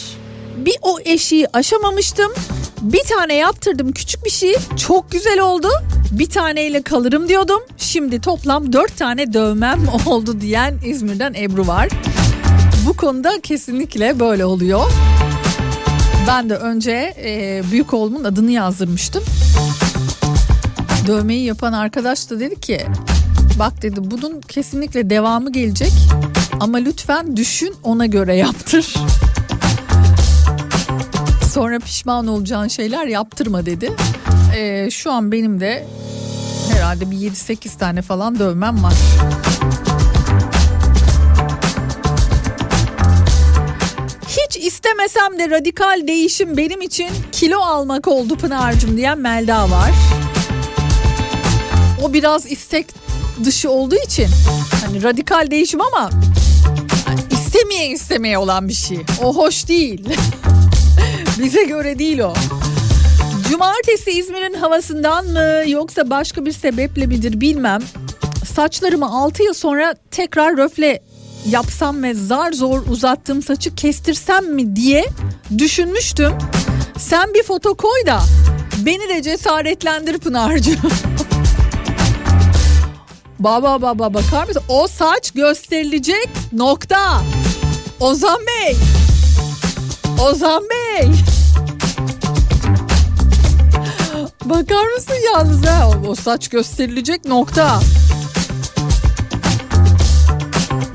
[0.58, 2.32] Bir o eşiği aşamamıştım.
[2.82, 4.56] Bir tane yaptırdım küçük bir şey.
[4.88, 5.70] Çok güzel oldu.
[6.12, 7.62] Bir taneyle kalırım diyordum.
[7.78, 11.89] Şimdi toplam dört tane dövmem oldu diyen İzmir'den Ebru var.
[12.86, 14.91] Bu konuda kesinlikle böyle oluyor.
[16.28, 19.24] Ben de önce e, büyük oğlumun adını yazdırmıştım.
[21.07, 22.82] Dövmeyi yapan arkadaş da dedi ki
[23.59, 25.91] bak dedi bunun kesinlikle devamı gelecek
[26.59, 28.93] ama lütfen düşün ona göre yaptır.
[31.53, 33.91] Sonra pişman olacağın şeyler yaptırma dedi.
[34.56, 35.86] Ee, şu an benim de
[36.74, 38.93] herhalde bir 7-8 tane falan dövmem var.
[44.28, 49.91] Hiç istemesem de radikal değişim benim için kilo almak oldu Pınar'cığım diyen Melda var.
[52.04, 52.88] O biraz istek
[53.43, 54.28] dışı olduğu için
[54.86, 56.10] hani radikal değişim ama
[57.32, 58.99] istemeye istemeye olan bir şey.
[59.24, 60.10] O hoş değil.
[61.39, 62.34] Bize göre değil o.
[63.52, 67.80] Cumartesi İzmir'in havasından mı yoksa başka bir sebeple midir bilmem.
[68.56, 71.04] Saçlarımı 6 yıl sonra tekrar röfle
[71.49, 75.06] yapsam ve zar zor uzattığım saçı kestirsem mi diye
[75.58, 76.34] düşünmüştüm.
[76.97, 78.20] Sen bir foto koy da
[78.86, 80.80] beni de cesaretlendir Pınar'cığım.
[83.39, 84.64] baba baba bakar mısın?
[84.70, 87.22] O saç gösterilecek nokta.
[87.99, 88.76] Ozan Bey.
[90.20, 91.12] Ozan Bey.
[94.46, 95.89] Bakar mısın yalnız ha?
[96.08, 97.80] O, saç gösterilecek nokta.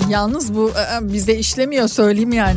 [0.09, 2.57] Yalnız bu e, bize işlemiyor söyleyeyim yani.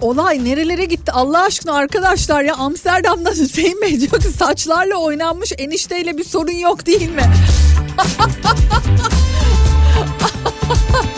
[0.00, 6.18] Olay nerelere gitti Allah aşkına arkadaşlar ya Amsterdam'da Hüseyin Bey diyor ki saçlarla oynanmış enişteyle
[6.18, 7.32] bir sorun yok değil mi?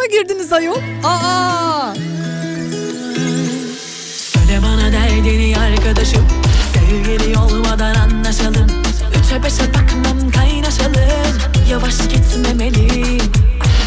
[0.00, 0.82] hayatıma girdiniz ayol.
[1.04, 1.94] Aa!
[4.16, 6.26] Söyle bana derdini arkadaşım.
[6.74, 8.66] Sevgili olmadan anlaşalım.
[9.24, 11.38] Üçe beşe takmam kaynaşalım.
[11.70, 13.18] Yavaş gitmemeli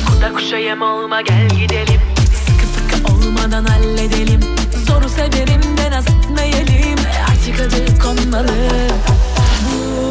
[0.08, 2.02] Kurda kuşa yem olma gel gidelim.
[2.46, 4.42] Sıkı sıkı olmadan halledelim.
[4.88, 7.00] Zoru severim de naz etmeyelim.
[7.30, 8.52] Artık adı konmalı.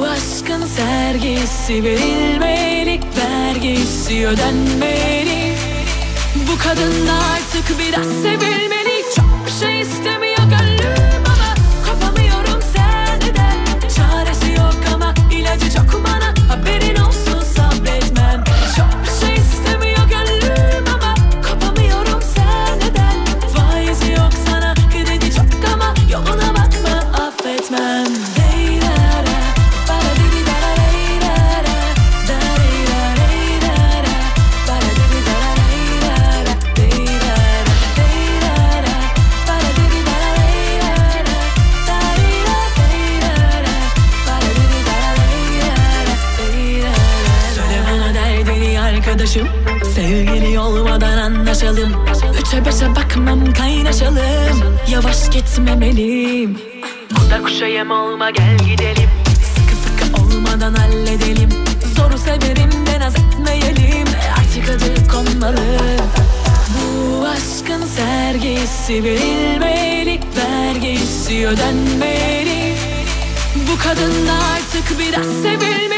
[0.01, 5.52] Bu aşkın sergisi verilmeli Vergisi ödenmeli
[6.35, 9.05] Bu kadın da artık biraz sevilmeli.
[9.17, 10.22] Çok bir şey istemiyor
[51.81, 54.79] anlaşalım Üçe beşe bakmam kaynaşalım.
[54.89, 56.59] Yavaş gitmemeliyim.
[57.11, 59.11] Burada kuşa yem olma gel gidelim.
[59.55, 61.49] Sıkı sıkı olmadan halledelim.
[61.97, 64.09] Zoru severim de naz etmeyelim.
[64.39, 65.61] Artık adı konmalı.
[66.75, 72.75] Bu aşkın sergisi verilmeli Vergisi ödenmeli.
[73.57, 75.92] Bu kadın artık biraz sevilmeli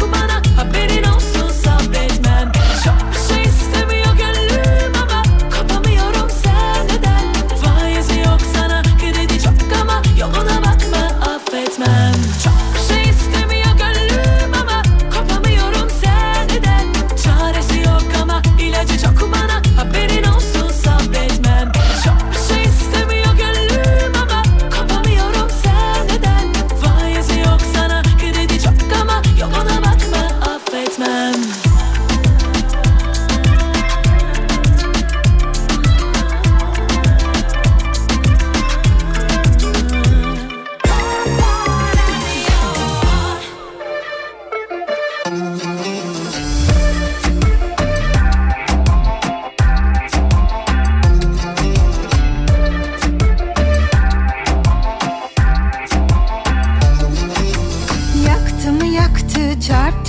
[0.00, 0.39] Cubana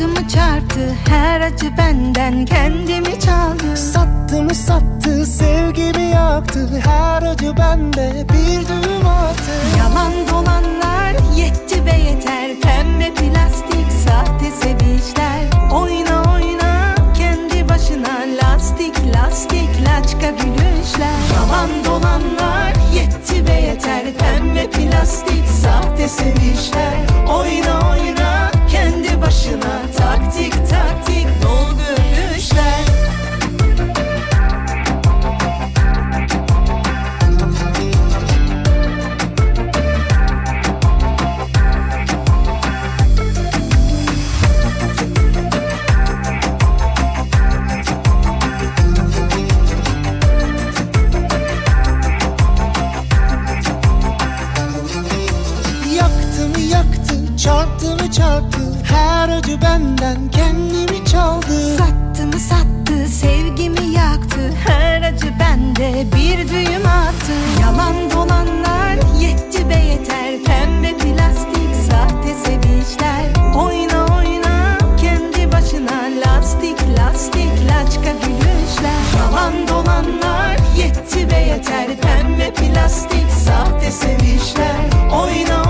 [0.02, 3.78] yaktı, çarptı Her acı benden kendimi çaldı.
[3.78, 9.52] Sattı mı sattı sevgimi yaktı Her acı bende bir düğüm attı.
[9.78, 15.72] Yalan dolanlar yetti be yeter Pembe plastik sahte sevinçler.
[15.74, 21.20] Oyna oyna kendi başına Lastik lastik laçka gülüşler.
[21.36, 26.94] Yalan dolanlar yetti be yeter Pembe plastik sahte sevinçler.
[27.28, 28.61] Oyna oyna
[29.32, 29.82] başına.
[29.98, 32.01] Taktik taktik dolgu
[59.52, 61.78] Acı benden kendimi çaldı.
[61.78, 64.40] Sattı mı sattı sevgimi yaktı.
[64.68, 67.34] Her acı bende bir düğüm attı.
[67.62, 70.44] Yalan dolanlar yetti be yeter.
[70.46, 73.56] Pembe plastik sahte sevinçler.
[73.56, 79.02] Oyna oyna kendi başına Lastik lastik laçka gülüşler.
[79.18, 81.88] Yalan dolanlar yetti be yeter.
[82.02, 85.12] Pembe plastik sahte sevinçler.
[85.14, 85.61] Oyna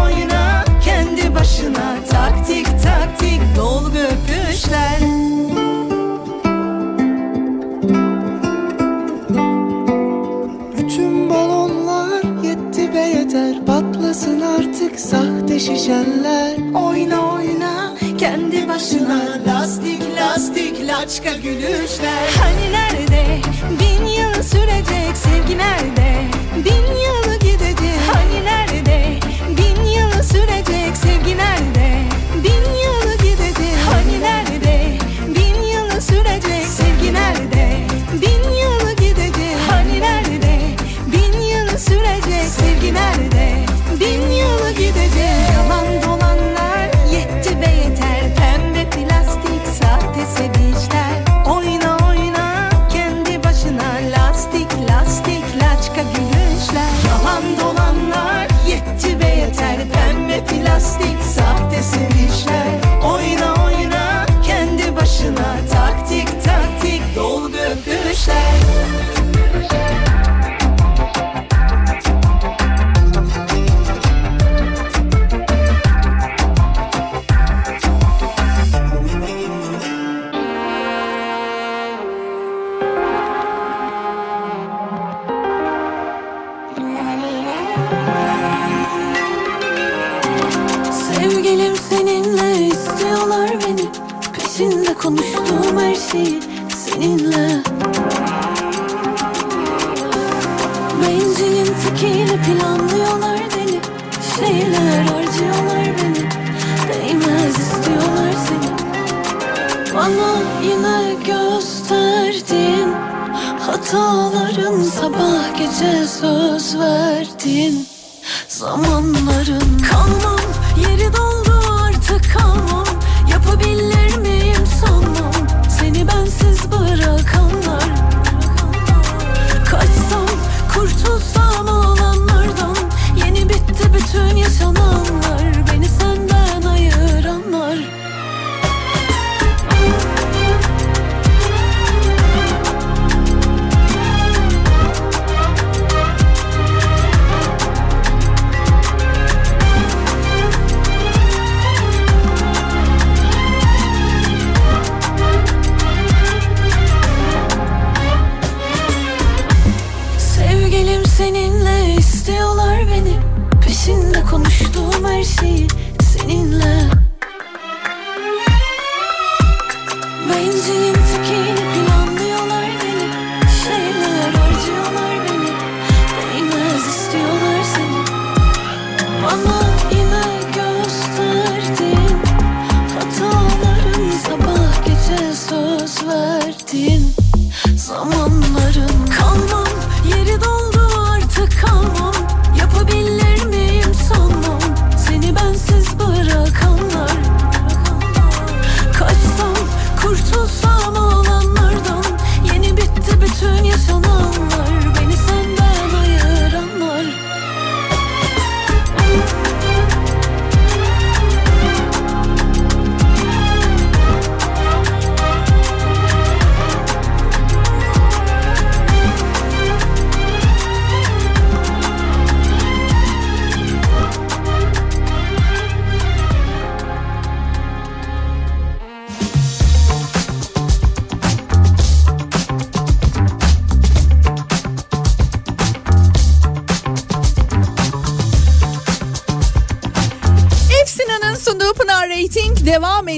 [15.71, 19.21] sahte şişenler Oyna oyna kendi başına.
[19.47, 22.29] Lastik lastik laçka gülüşler.
[22.41, 23.39] Hani nerede?
[23.79, 26.23] Bin yıl sürecek sevgi nerede?
[26.55, 27.99] Bin yıl gidecek.
[28.13, 29.19] Hani nerede?
[29.57, 32.03] Bin yıl sürecek sevgi nerede?
[32.43, 32.90] Bin yıl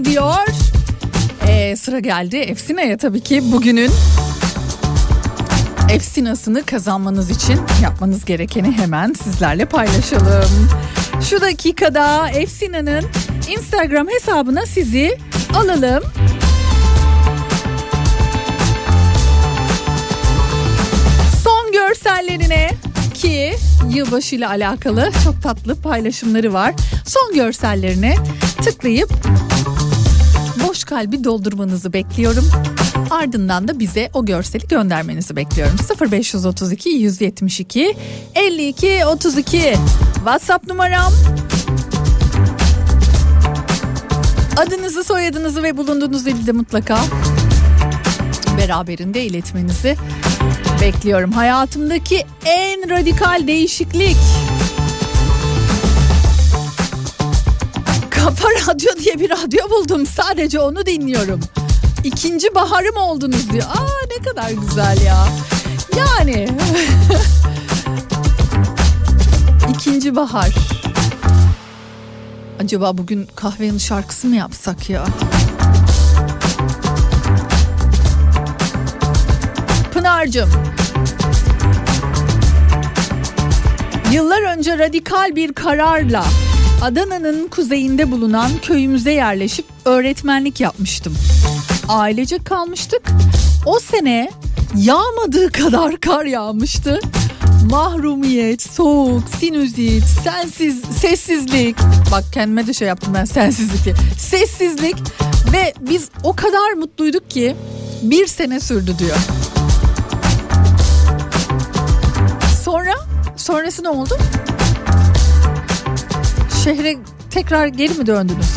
[0.04, 0.48] ediyor.
[1.48, 3.92] Ee, sıra geldi Efsina'ya tabii ki bugünün
[5.90, 10.70] Efsina'sını kazanmanız için yapmanız gerekeni hemen sizlerle paylaşalım.
[11.30, 13.06] Şu dakikada Efsina'nın
[13.50, 15.18] Instagram hesabına sizi
[15.54, 16.04] alalım.
[21.44, 22.70] Son görsellerine
[23.14, 23.56] ki
[23.90, 26.74] yılbaşı ile alakalı çok tatlı paylaşımları var.
[27.06, 28.16] Son görsellerine
[28.64, 29.10] tıklayıp
[30.94, 32.46] kalbi doldurmanızı bekliyorum.
[33.10, 35.76] Ardından da bize o görseli göndermenizi bekliyorum.
[36.12, 37.96] 0532 172
[38.36, 39.76] 52 32
[40.16, 41.14] WhatsApp numaram.
[44.58, 47.00] Adınızı, soyadınızı ve bulunduğunuz ilde mutlaka
[48.58, 49.96] beraberinde iletmenizi
[50.82, 51.32] bekliyorum.
[51.32, 54.18] Hayatımdaki en radikal değişiklik.
[58.24, 60.06] Kafa Radyo diye bir radyo buldum.
[60.06, 61.40] Sadece onu dinliyorum.
[62.04, 63.64] İkinci baharım oldunuz diyor.
[63.64, 65.28] Aa ne kadar güzel ya.
[65.98, 66.48] Yani
[69.76, 70.50] ikinci bahar.
[72.64, 75.06] Acaba bugün kahvenin şarkısı mı yapsak ya?
[79.94, 80.50] Pınar'cığım.
[84.12, 86.26] Yıllar önce radikal bir kararla
[86.84, 91.14] Adana'nın kuzeyinde bulunan köyümüze yerleşip öğretmenlik yapmıştım.
[91.88, 93.02] Ailecek kalmıştık.
[93.66, 94.32] O sene
[94.76, 97.00] yağmadığı kadar kar yağmıştı.
[97.70, 101.76] Mahrumiyet, soğuk, sinüzit, sensiz, sessizlik.
[102.12, 103.96] Bak kendime de şey yaptım ben sensizlik diye.
[104.18, 104.96] Sessizlik
[105.54, 107.56] ve biz o kadar mutluyduk ki
[108.02, 109.18] bir sene sürdü diyor.
[112.64, 112.94] Sonra
[113.38, 114.18] sonrası ne oldu?
[116.64, 116.98] Şehre
[117.32, 118.56] tekrar geri mi döndünüz?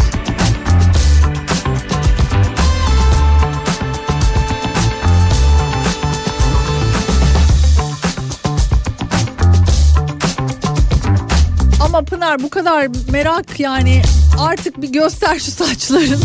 [11.80, 14.02] Ama Pınar bu kadar merak yani
[14.38, 16.16] artık bir göster şu saçlarını.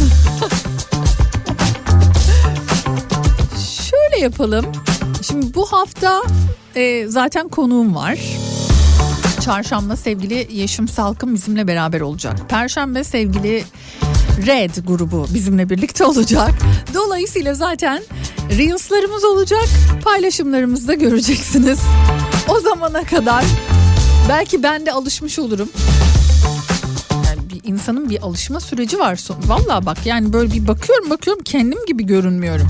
[3.90, 4.66] Şöyle yapalım.
[5.22, 6.22] Şimdi bu hafta
[6.76, 8.18] e, zaten konuğum var.
[9.42, 12.50] Çarşamba sevgili Yeşim Salkım bizimle beraber olacak.
[12.50, 13.64] Perşembe sevgili
[14.48, 16.52] Red grubu bizimle birlikte olacak.
[16.94, 18.04] Dolayısıyla zaten
[18.58, 19.66] Reels'larımız olacak.
[20.04, 21.80] Paylaşımlarımızı da göreceksiniz.
[22.50, 23.46] O zamana kadar
[24.30, 25.70] belki ben de alışmış olurum.
[27.12, 29.20] Yani bir insanın bir alışma süreci var.
[29.48, 32.68] Vallahi bak yani böyle bir bakıyorum bakıyorum kendim gibi görünmüyorum.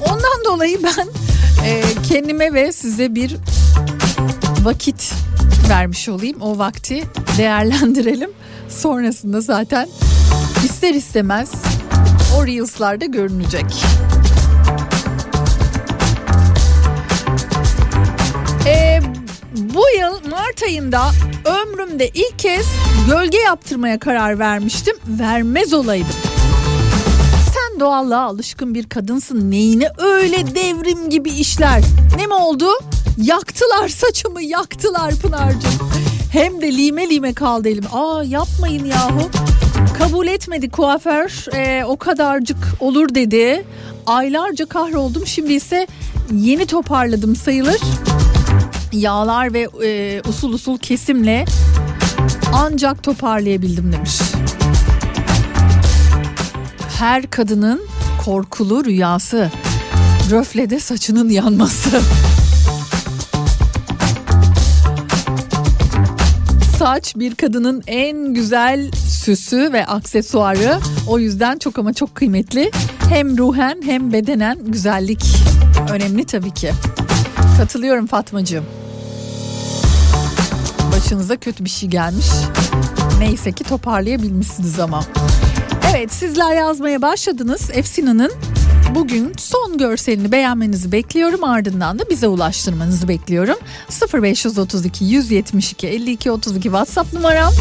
[0.00, 1.08] Ondan dolayı ben
[1.66, 3.36] e, kendime ve size bir
[4.62, 5.14] vakit
[5.72, 6.40] vermiş olayım.
[6.40, 7.04] O vakti
[7.38, 8.30] değerlendirelim.
[8.68, 9.88] Sonrasında zaten
[10.64, 11.52] ister istemez
[12.36, 13.64] o Reels'larda görünecek.
[18.66, 19.00] Ee,
[19.56, 21.10] bu yıl Mart ayında
[21.44, 22.66] ömrümde ilk kez
[23.10, 24.96] gölge yaptırmaya karar vermiştim.
[25.06, 26.16] Vermez olaydım.
[27.54, 29.50] Sen doğallığa alışkın bir kadınsın.
[29.50, 31.82] Neyine öyle devrim gibi işler?
[32.16, 32.66] Ne mi oldu?
[33.18, 35.90] Yaktılar saçımı yaktılar Pınar'cığım.
[36.32, 37.84] Hem de lime lime kaldı elim.
[37.92, 39.30] Aa yapmayın yahu.
[39.98, 41.54] Kabul etmedi kuaför.
[41.54, 43.64] Ee, o kadarcık olur dedi.
[44.06, 45.26] Aylarca kahroldum.
[45.26, 45.86] Şimdi ise
[46.32, 47.80] yeni toparladım sayılır.
[48.92, 51.44] Yağlar ve e, usul usul kesimle
[52.52, 54.18] ancak toparlayabildim demiş.
[56.98, 57.82] Her kadının
[58.24, 59.50] korkulu rüyası.
[60.30, 62.00] Röflede saçının yanması.
[66.82, 70.78] Saç bir kadının en güzel süsü ve aksesuarı.
[71.08, 72.70] O yüzden çok ama çok kıymetli.
[73.08, 75.24] Hem ruhen hem bedenen güzellik
[75.90, 76.72] önemli tabii ki.
[77.58, 78.64] Katılıyorum Fatmacığım.
[80.96, 82.26] Başınıza kötü bir şey gelmiş.
[83.18, 85.04] Neyse ki toparlayabilmişsiniz ama.
[85.90, 87.70] Evet sizler yazmaya başladınız.
[87.72, 88.32] Efsina'nın
[88.94, 91.44] bugün son görselini beğenmenizi bekliyorum.
[91.44, 93.56] Ardından da bize ulaştırmanızı bekliyorum.
[94.14, 97.52] 0532 172 52 32 WhatsApp numaram.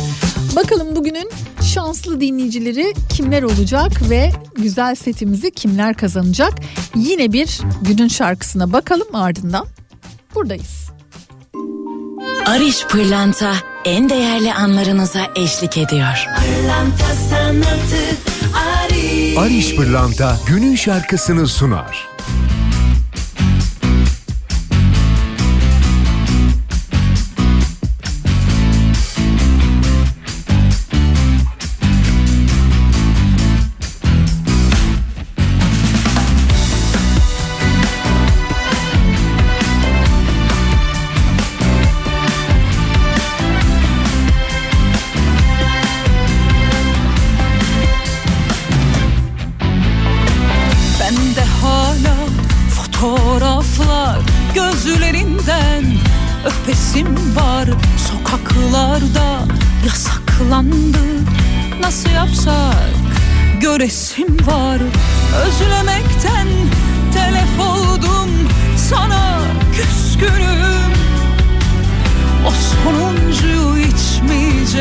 [0.56, 1.30] Bakalım bugünün
[1.62, 6.54] şanslı dinleyicileri kimler olacak ve güzel setimizi kimler kazanacak?
[6.96, 9.66] Yine bir günün şarkısına bakalım ardından
[10.36, 10.92] buradayız.
[12.46, 13.54] Ariş Pırlanta
[13.86, 16.28] en değerli anlarınıza eşlik ediyor.
[16.38, 18.31] Pırlanta sanatı
[19.38, 22.10] Ariş Pırlanta günün şarkısını sunar.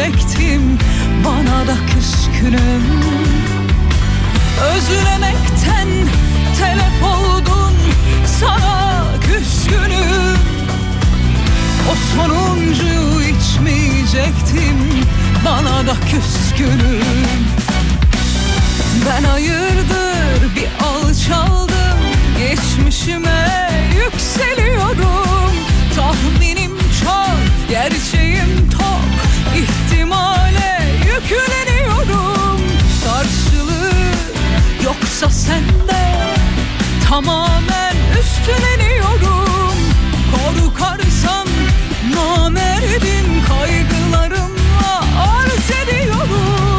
[0.00, 0.78] İçmeyecektim
[1.24, 2.84] bana da küskünüm.
[4.62, 5.88] Özlemekten
[6.58, 7.74] telef oldun
[8.40, 10.38] sana küskünüm.
[11.90, 14.78] O sonuncuyu içmeyecektim
[15.44, 17.26] bana da küskünüm.
[19.06, 21.98] Ben hayırdır bir alçaldım
[22.38, 25.54] Geçmişime yükseliyorum
[25.96, 26.70] Tahminim
[27.04, 32.60] çok gerçeğim tok ihtimale yükleniyorum.
[33.04, 33.92] Karşılığı
[34.84, 36.26] yoksa sende
[37.08, 39.78] Tamamen üstleniyorum.
[40.32, 41.46] Korkarsam
[42.14, 46.69] namerdim Kaygılarımla arz ediyorum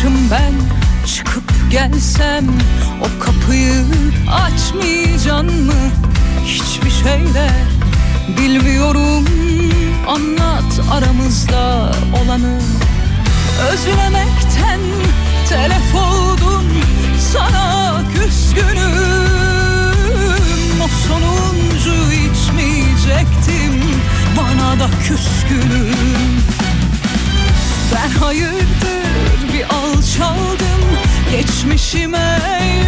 [0.00, 0.52] Hışım ben
[1.06, 2.44] çıkıp gelsem
[3.00, 3.84] O kapıyı
[4.30, 5.72] açmayacaksın mı?
[6.44, 7.50] Hiçbir şey de
[8.38, 9.24] bilmiyorum
[10.08, 11.92] Anlat aramızda
[12.22, 12.60] olanı.
[13.72, 14.80] Özlemekten
[15.48, 16.64] telef oldum
[17.32, 18.80] Sana küskünüm.
[20.82, 23.82] O sonuncu içmeyecektim
[24.36, 25.96] Bana da küskünüm.
[27.94, 28.99] Ben hayırdır
[29.52, 30.80] bir alçaldım.
[31.30, 32.38] Geçmişime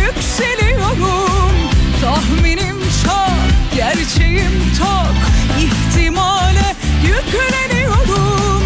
[0.02, 1.52] yükseliyorum.
[2.00, 5.14] Tahminim çok, gerçeğim tok.
[5.60, 8.62] İhtimale yükleniyorum.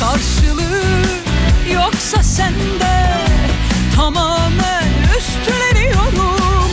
[0.00, 1.04] Karşılığı
[1.74, 3.10] yoksa sende
[3.96, 4.88] Tamamen
[5.18, 6.70] üstleniyorum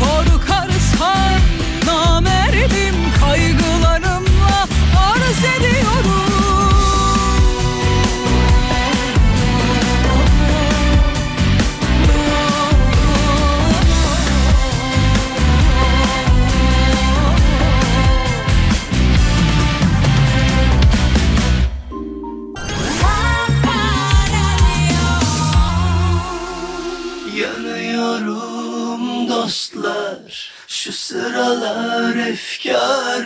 [0.00, 1.40] Korkarsan
[1.86, 6.27] namerdim Kaygılarımla arz ediyorum.
[31.28, 33.17] yaralar efkar.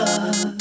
[0.00, 0.59] love.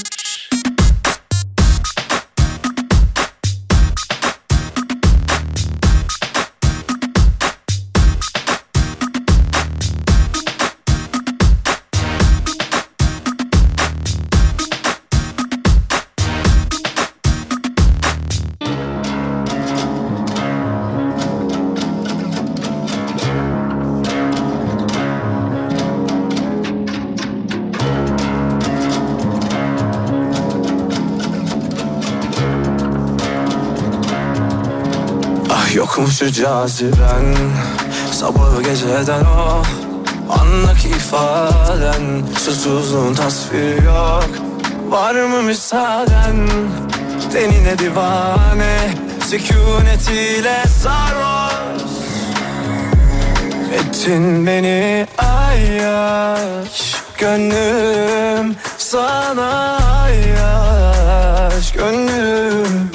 [36.31, 37.35] caziben
[38.11, 39.63] Sabahı geceden o
[40.39, 42.23] Anlık ifaden.
[42.37, 44.29] Susuzluğun tasviri yok
[44.89, 46.47] Var mı müsaaden?
[47.33, 48.93] Denine divane
[49.27, 51.81] Sükunetiyle sarhoş.
[53.73, 62.91] Ettin beni ay ayyaş Gönlüm sana ay ayyaş Gönlüm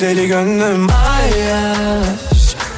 [0.00, 1.71] deli gönlüm ayyaş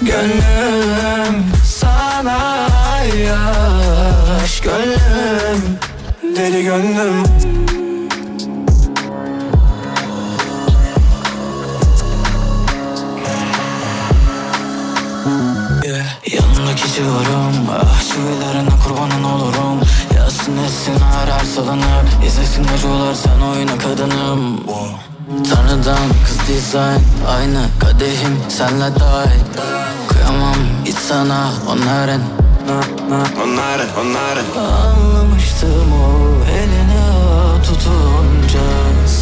[0.04, 2.68] Gönlüm sana
[3.06, 5.78] yaş Gönlüm
[6.36, 7.24] deli gönlüm
[15.84, 16.06] yeah.
[16.32, 19.80] Yanındaki civarım Ah çivilerine kurbanın olurum
[20.16, 21.44] Yazsın etsin her her
[22.26, 25.03] İzlesin acılar sen oyuna kadınım wow.
[25.74, 27.00] Tanrıdan kız dizayn.
[27.28, 29.44] Aynı kadehim senle dahil.
[30.08, 32.20] Kıyamam hiç sana onların.
[33.42, 34.44] Onların onların.
[34.58, 38.64] Anlamıştım o elini tutunca.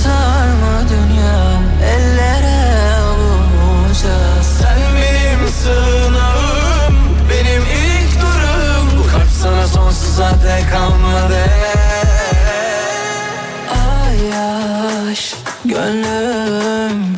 [0.03, 1.61] Sarma dünya
[1.95, 6.95] ellere avunca Sen benim sığınağım
[7.31, 11.45] Benim ilk durum Bu kalp sana sonsuza dek kalmadı.
[13.71, 14.19] Ay
[15.11, 17.12] aşk gönlüm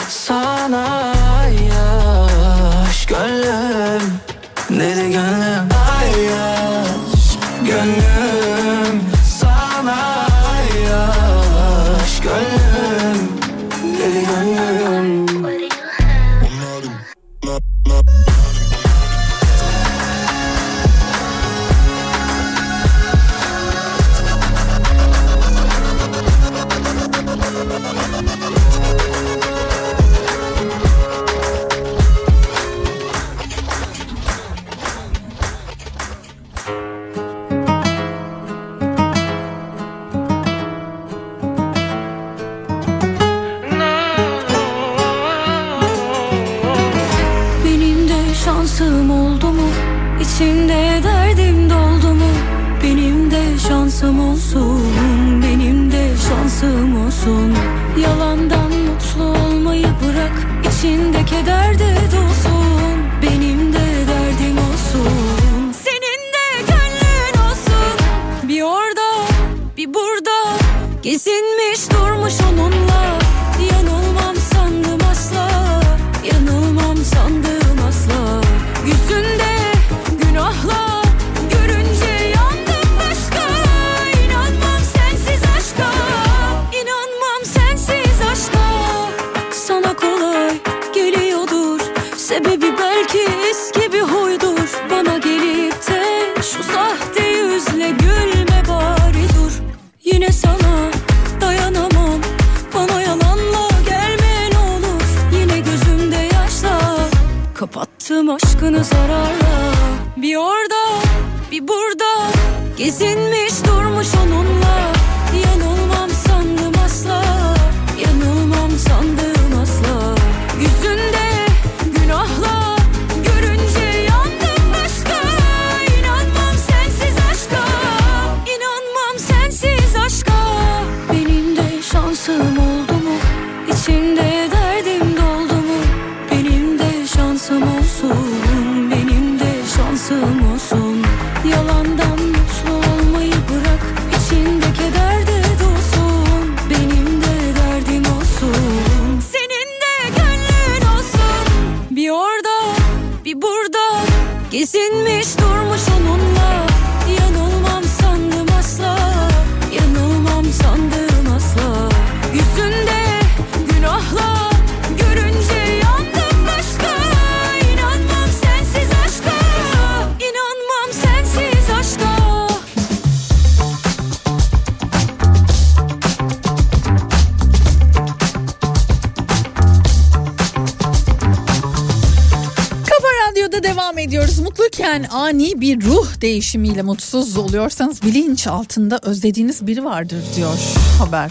[184.95, 190.59] Mutluyken ani bir ruh değişimiyle mutsuz oluyorsanız bilinç altında özlediğiniz biri vardır diyor
[190.99, 191.31] haber.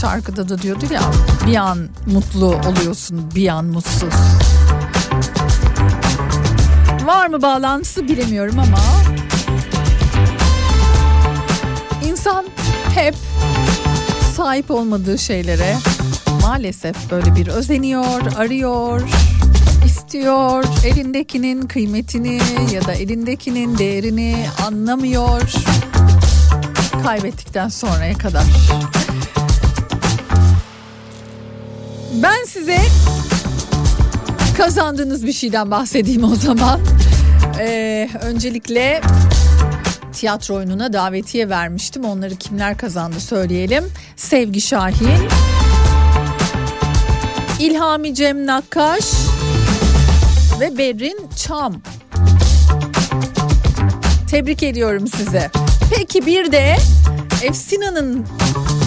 [0.00, 1.00] Şarkıda da diyordu ya
[1.46, 4.14] bir an mutlu oluyorsun bir an mutsuz.
[7.04, 8.78] Var mı bağlantısı bilemiyorum ama
[12.08, 12.44] insan
[12.94, 13.14] hep
[14.36, 15.76] sahip olmadığı şeylere
[16.42, 19.00] maalesef böyle bir özeniyor, arıyor,
[20.14, 20.64] istiyor.
[20.86, 22.38] Elindekinin kıymetini
[22.72, 25.52] ya da elindekinin değerini anlamıyor.
[27.02, 28.44] Kaybettikten sonraya kadar.
[32.22, 32.78] Ben size
[34.56, 36.80] kazandığınız bir şeyden bahsedeyim o zaman.
[37.60, 39.00] Ee, öncelikle
[40.12, 42.04] tiyatro oyununa davetiye vermiştim.
[42.04, 43.84] Onları kimler kazandı söyleyelim.
[44.16, 45.28] Sevgi Şahin,
[47.60, 49.04] İlhami Cem Nakkaş
[50.60, 51.74] ve Berrin Çam.
[54.30, 55.50] Tebrik ediyorum size.
[55.96, 56.76] Peki bir de
[57.42, 58.26] Efsina'nın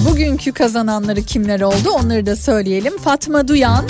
[0.10, 2.98] bugünkü kazananları kimler oldu onları da söyleyelim.
[2.98, 3.86] Fatma Duyan,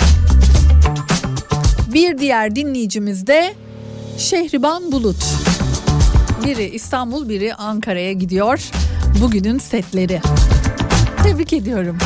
[1.92, 3.54] bir diğer dinleyicimiz de
[4.18, 5.24] Şehriban Bulut.
[6.44, 8.70] Biri İstanbul, biri Ankara'ya gidiyor.
[9.20, 10.20] Bugünün setleri.
[11.22, 11.98] Tebrik ediyorum.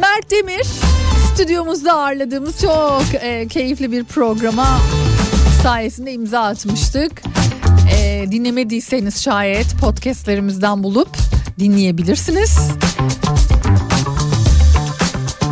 [0.00, 0.93] Mert Demir
[1.34, 4.66] stüdyomuzda ağırladığımız çok e, keyifli bir programa
[5.62, 7.22] sayesinde imza atmıştık.
[7.96, 11.08] E, dinlemediyseniz şayet podcastlerimizden bulup
[11.58, 12.58] dinleyebilirsiniz.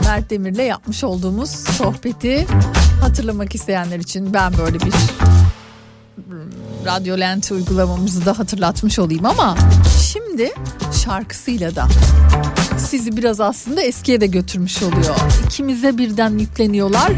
[0.04, 2.46] Mert Demir'le yapmış olduğumuz sohbeti
[3.00, 4.92] hatırlamak isteyenler için ben böyle bir
[6.16, 6.50] hmm,
[6.86, 9.56] radyo lenti uygulamamızı da hatırlatmış olayım ama
[10.12, 10.52] şimdi şimdi
[11.04, 11.88] şarkısıyla da
[12.78, 15.16] sizi biraz aslında eskiye de götürmüş oluyor.
[15.46, 17.12] İkimize birden yükleniyorlar.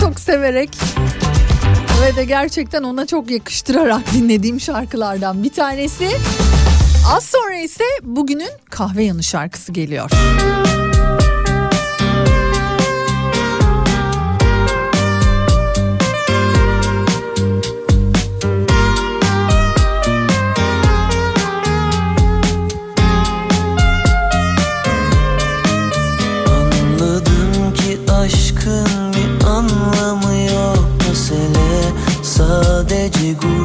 [0.00, 0.70] Çok severek
[2.02, 6.08] ve de gerçekten ona çok yakıştırarak dinlediğim şarkılardan bir tanesi.
[7.12, 10.10] Az sonra ise bugünün kahve yanı şarkısı geliyor.
[10.12, 10.89] Müzik
[33.12, 33.59] 结果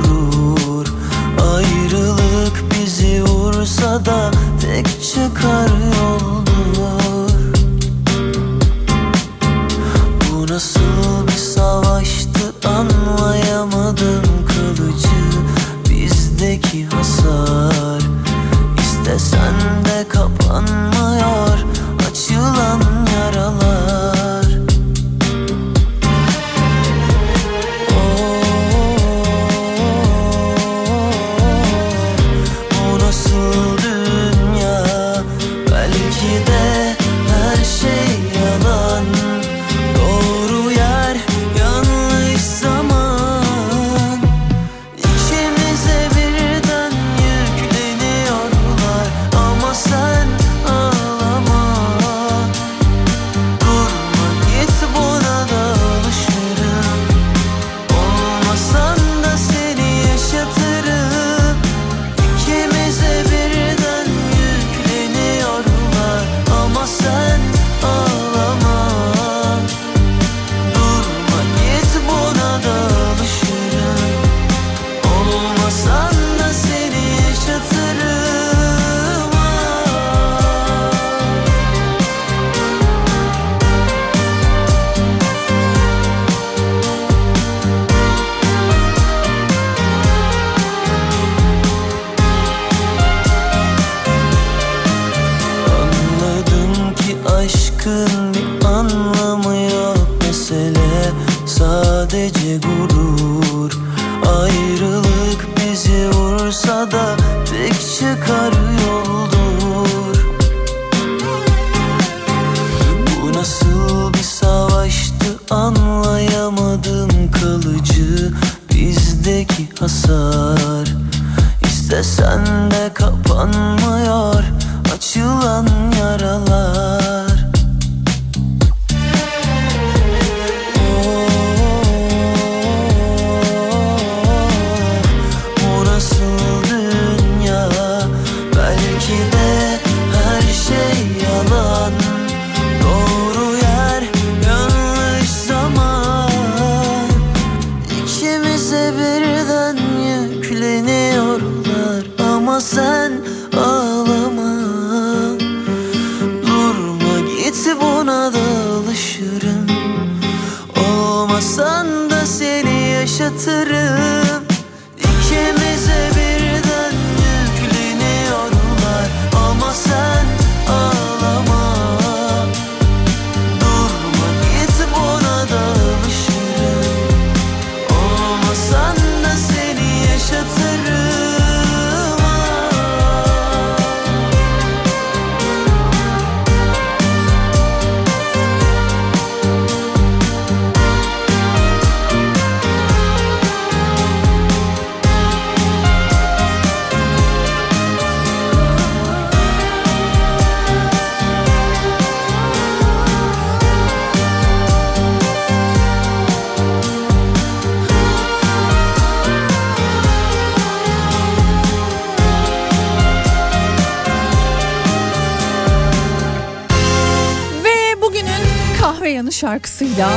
[219.46, 220.10] şarkısıyla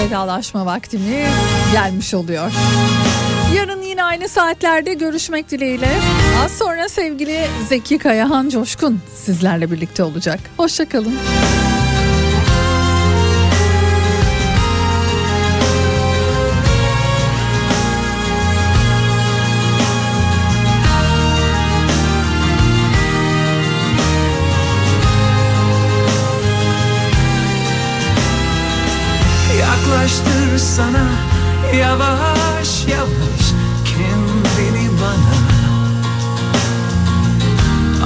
[0.00, 1.28] vedalaşma vaktimiz
[1.72, 2.52] gelmiş oluyor.
[3.56, 5.88] Yarın yine aynı saatlerde görüşmek dileğiyle.
[6.44, 10.40] Az sonra sevgili Zeki Kayahan Coşkun sizlerle birlikte olacak.
[10.56, 11.14] Hoşçakalın.
[30.18, 31.08] Yaklaştır sana
[31.76, 33.44] yavaş yavaş
[33.84, 35.38] kendini bana.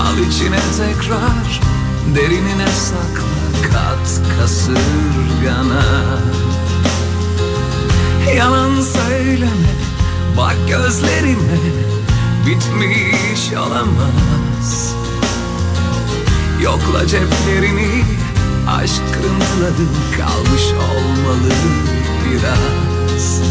[0.03, 1.61] Al içine tekrar
[2.15, 5.85] derinine sakla kat kasırgana.
[8.37, 9.73] Yalan söyleme
[10.37, 11.59] bak gözlerime
[12.47, 14.95] bitmiş olamaz.
[16.63, 18.05] Yokla ceplerini
[18.69, 19.87] aşk kırıntıları
[20.19, 21.53] kalmış olmalı
[22.25, 23.43] biraz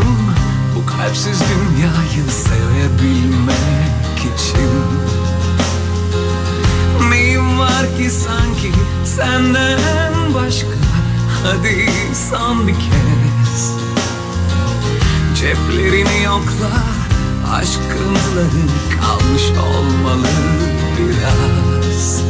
[0.00, 0.34] çalıştım
[0.76, 4.70] bu kalpsiz dünyayı sevebilmek için.
[7.10, 8.72] Neyim var ki sanki
[9.04, 10.68] senden başka?
[11.44, 11.90] Hadi
[12.30, 13.74] son bir kez.
[15.34, 16.70] Ceplerini yokla
[17.52, 18.66] Aşk kırıntıları
[19.00, 20.28] kalmış olmalı
[20.98, 22.22] biraz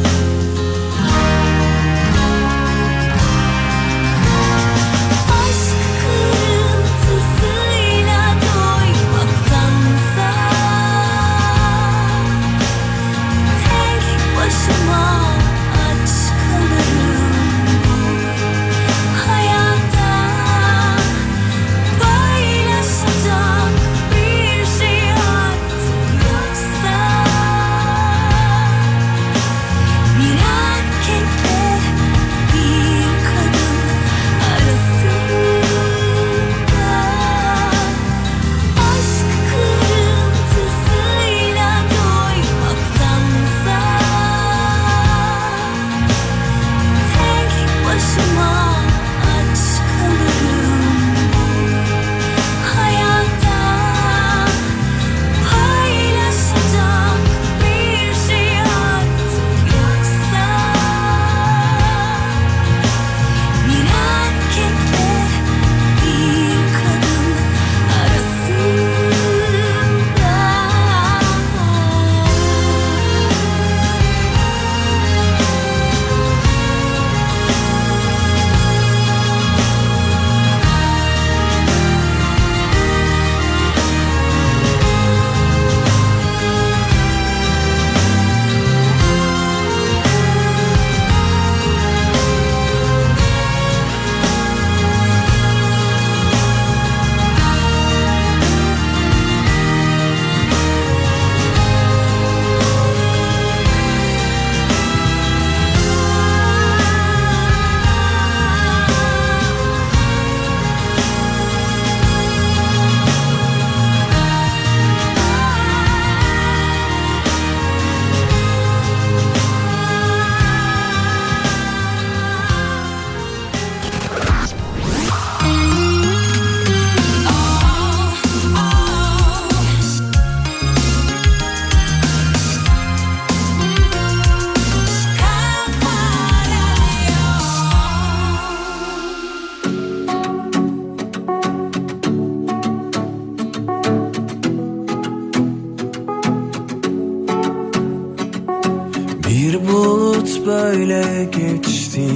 [150.21, 152.07] Bulut böyle geçti.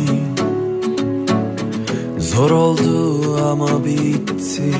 [2.19, 3.21] Zor oldu
[3.51, 4.73] ama bitti.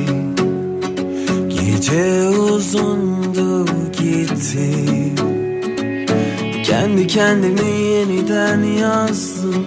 [1.48, 4.70] Gece uzundu gitti.
[6.64, 9.66] Kendi kendimi yeniden yazdım.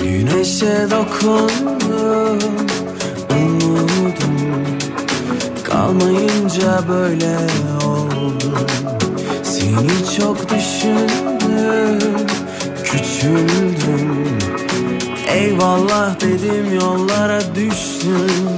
[0.00, 2.38] Güneşe dokundum
[3.30, 4.38] Umudum.
[5.64, 7.36] Kalmayınca böyle
[7.86, 8.56] oldu
[9.42, 12.27] Seni çok düşündüm
[13.18, 14.38] Küçüldüm
[15.34, 18.57] Eyvallah dedim yollara düştüm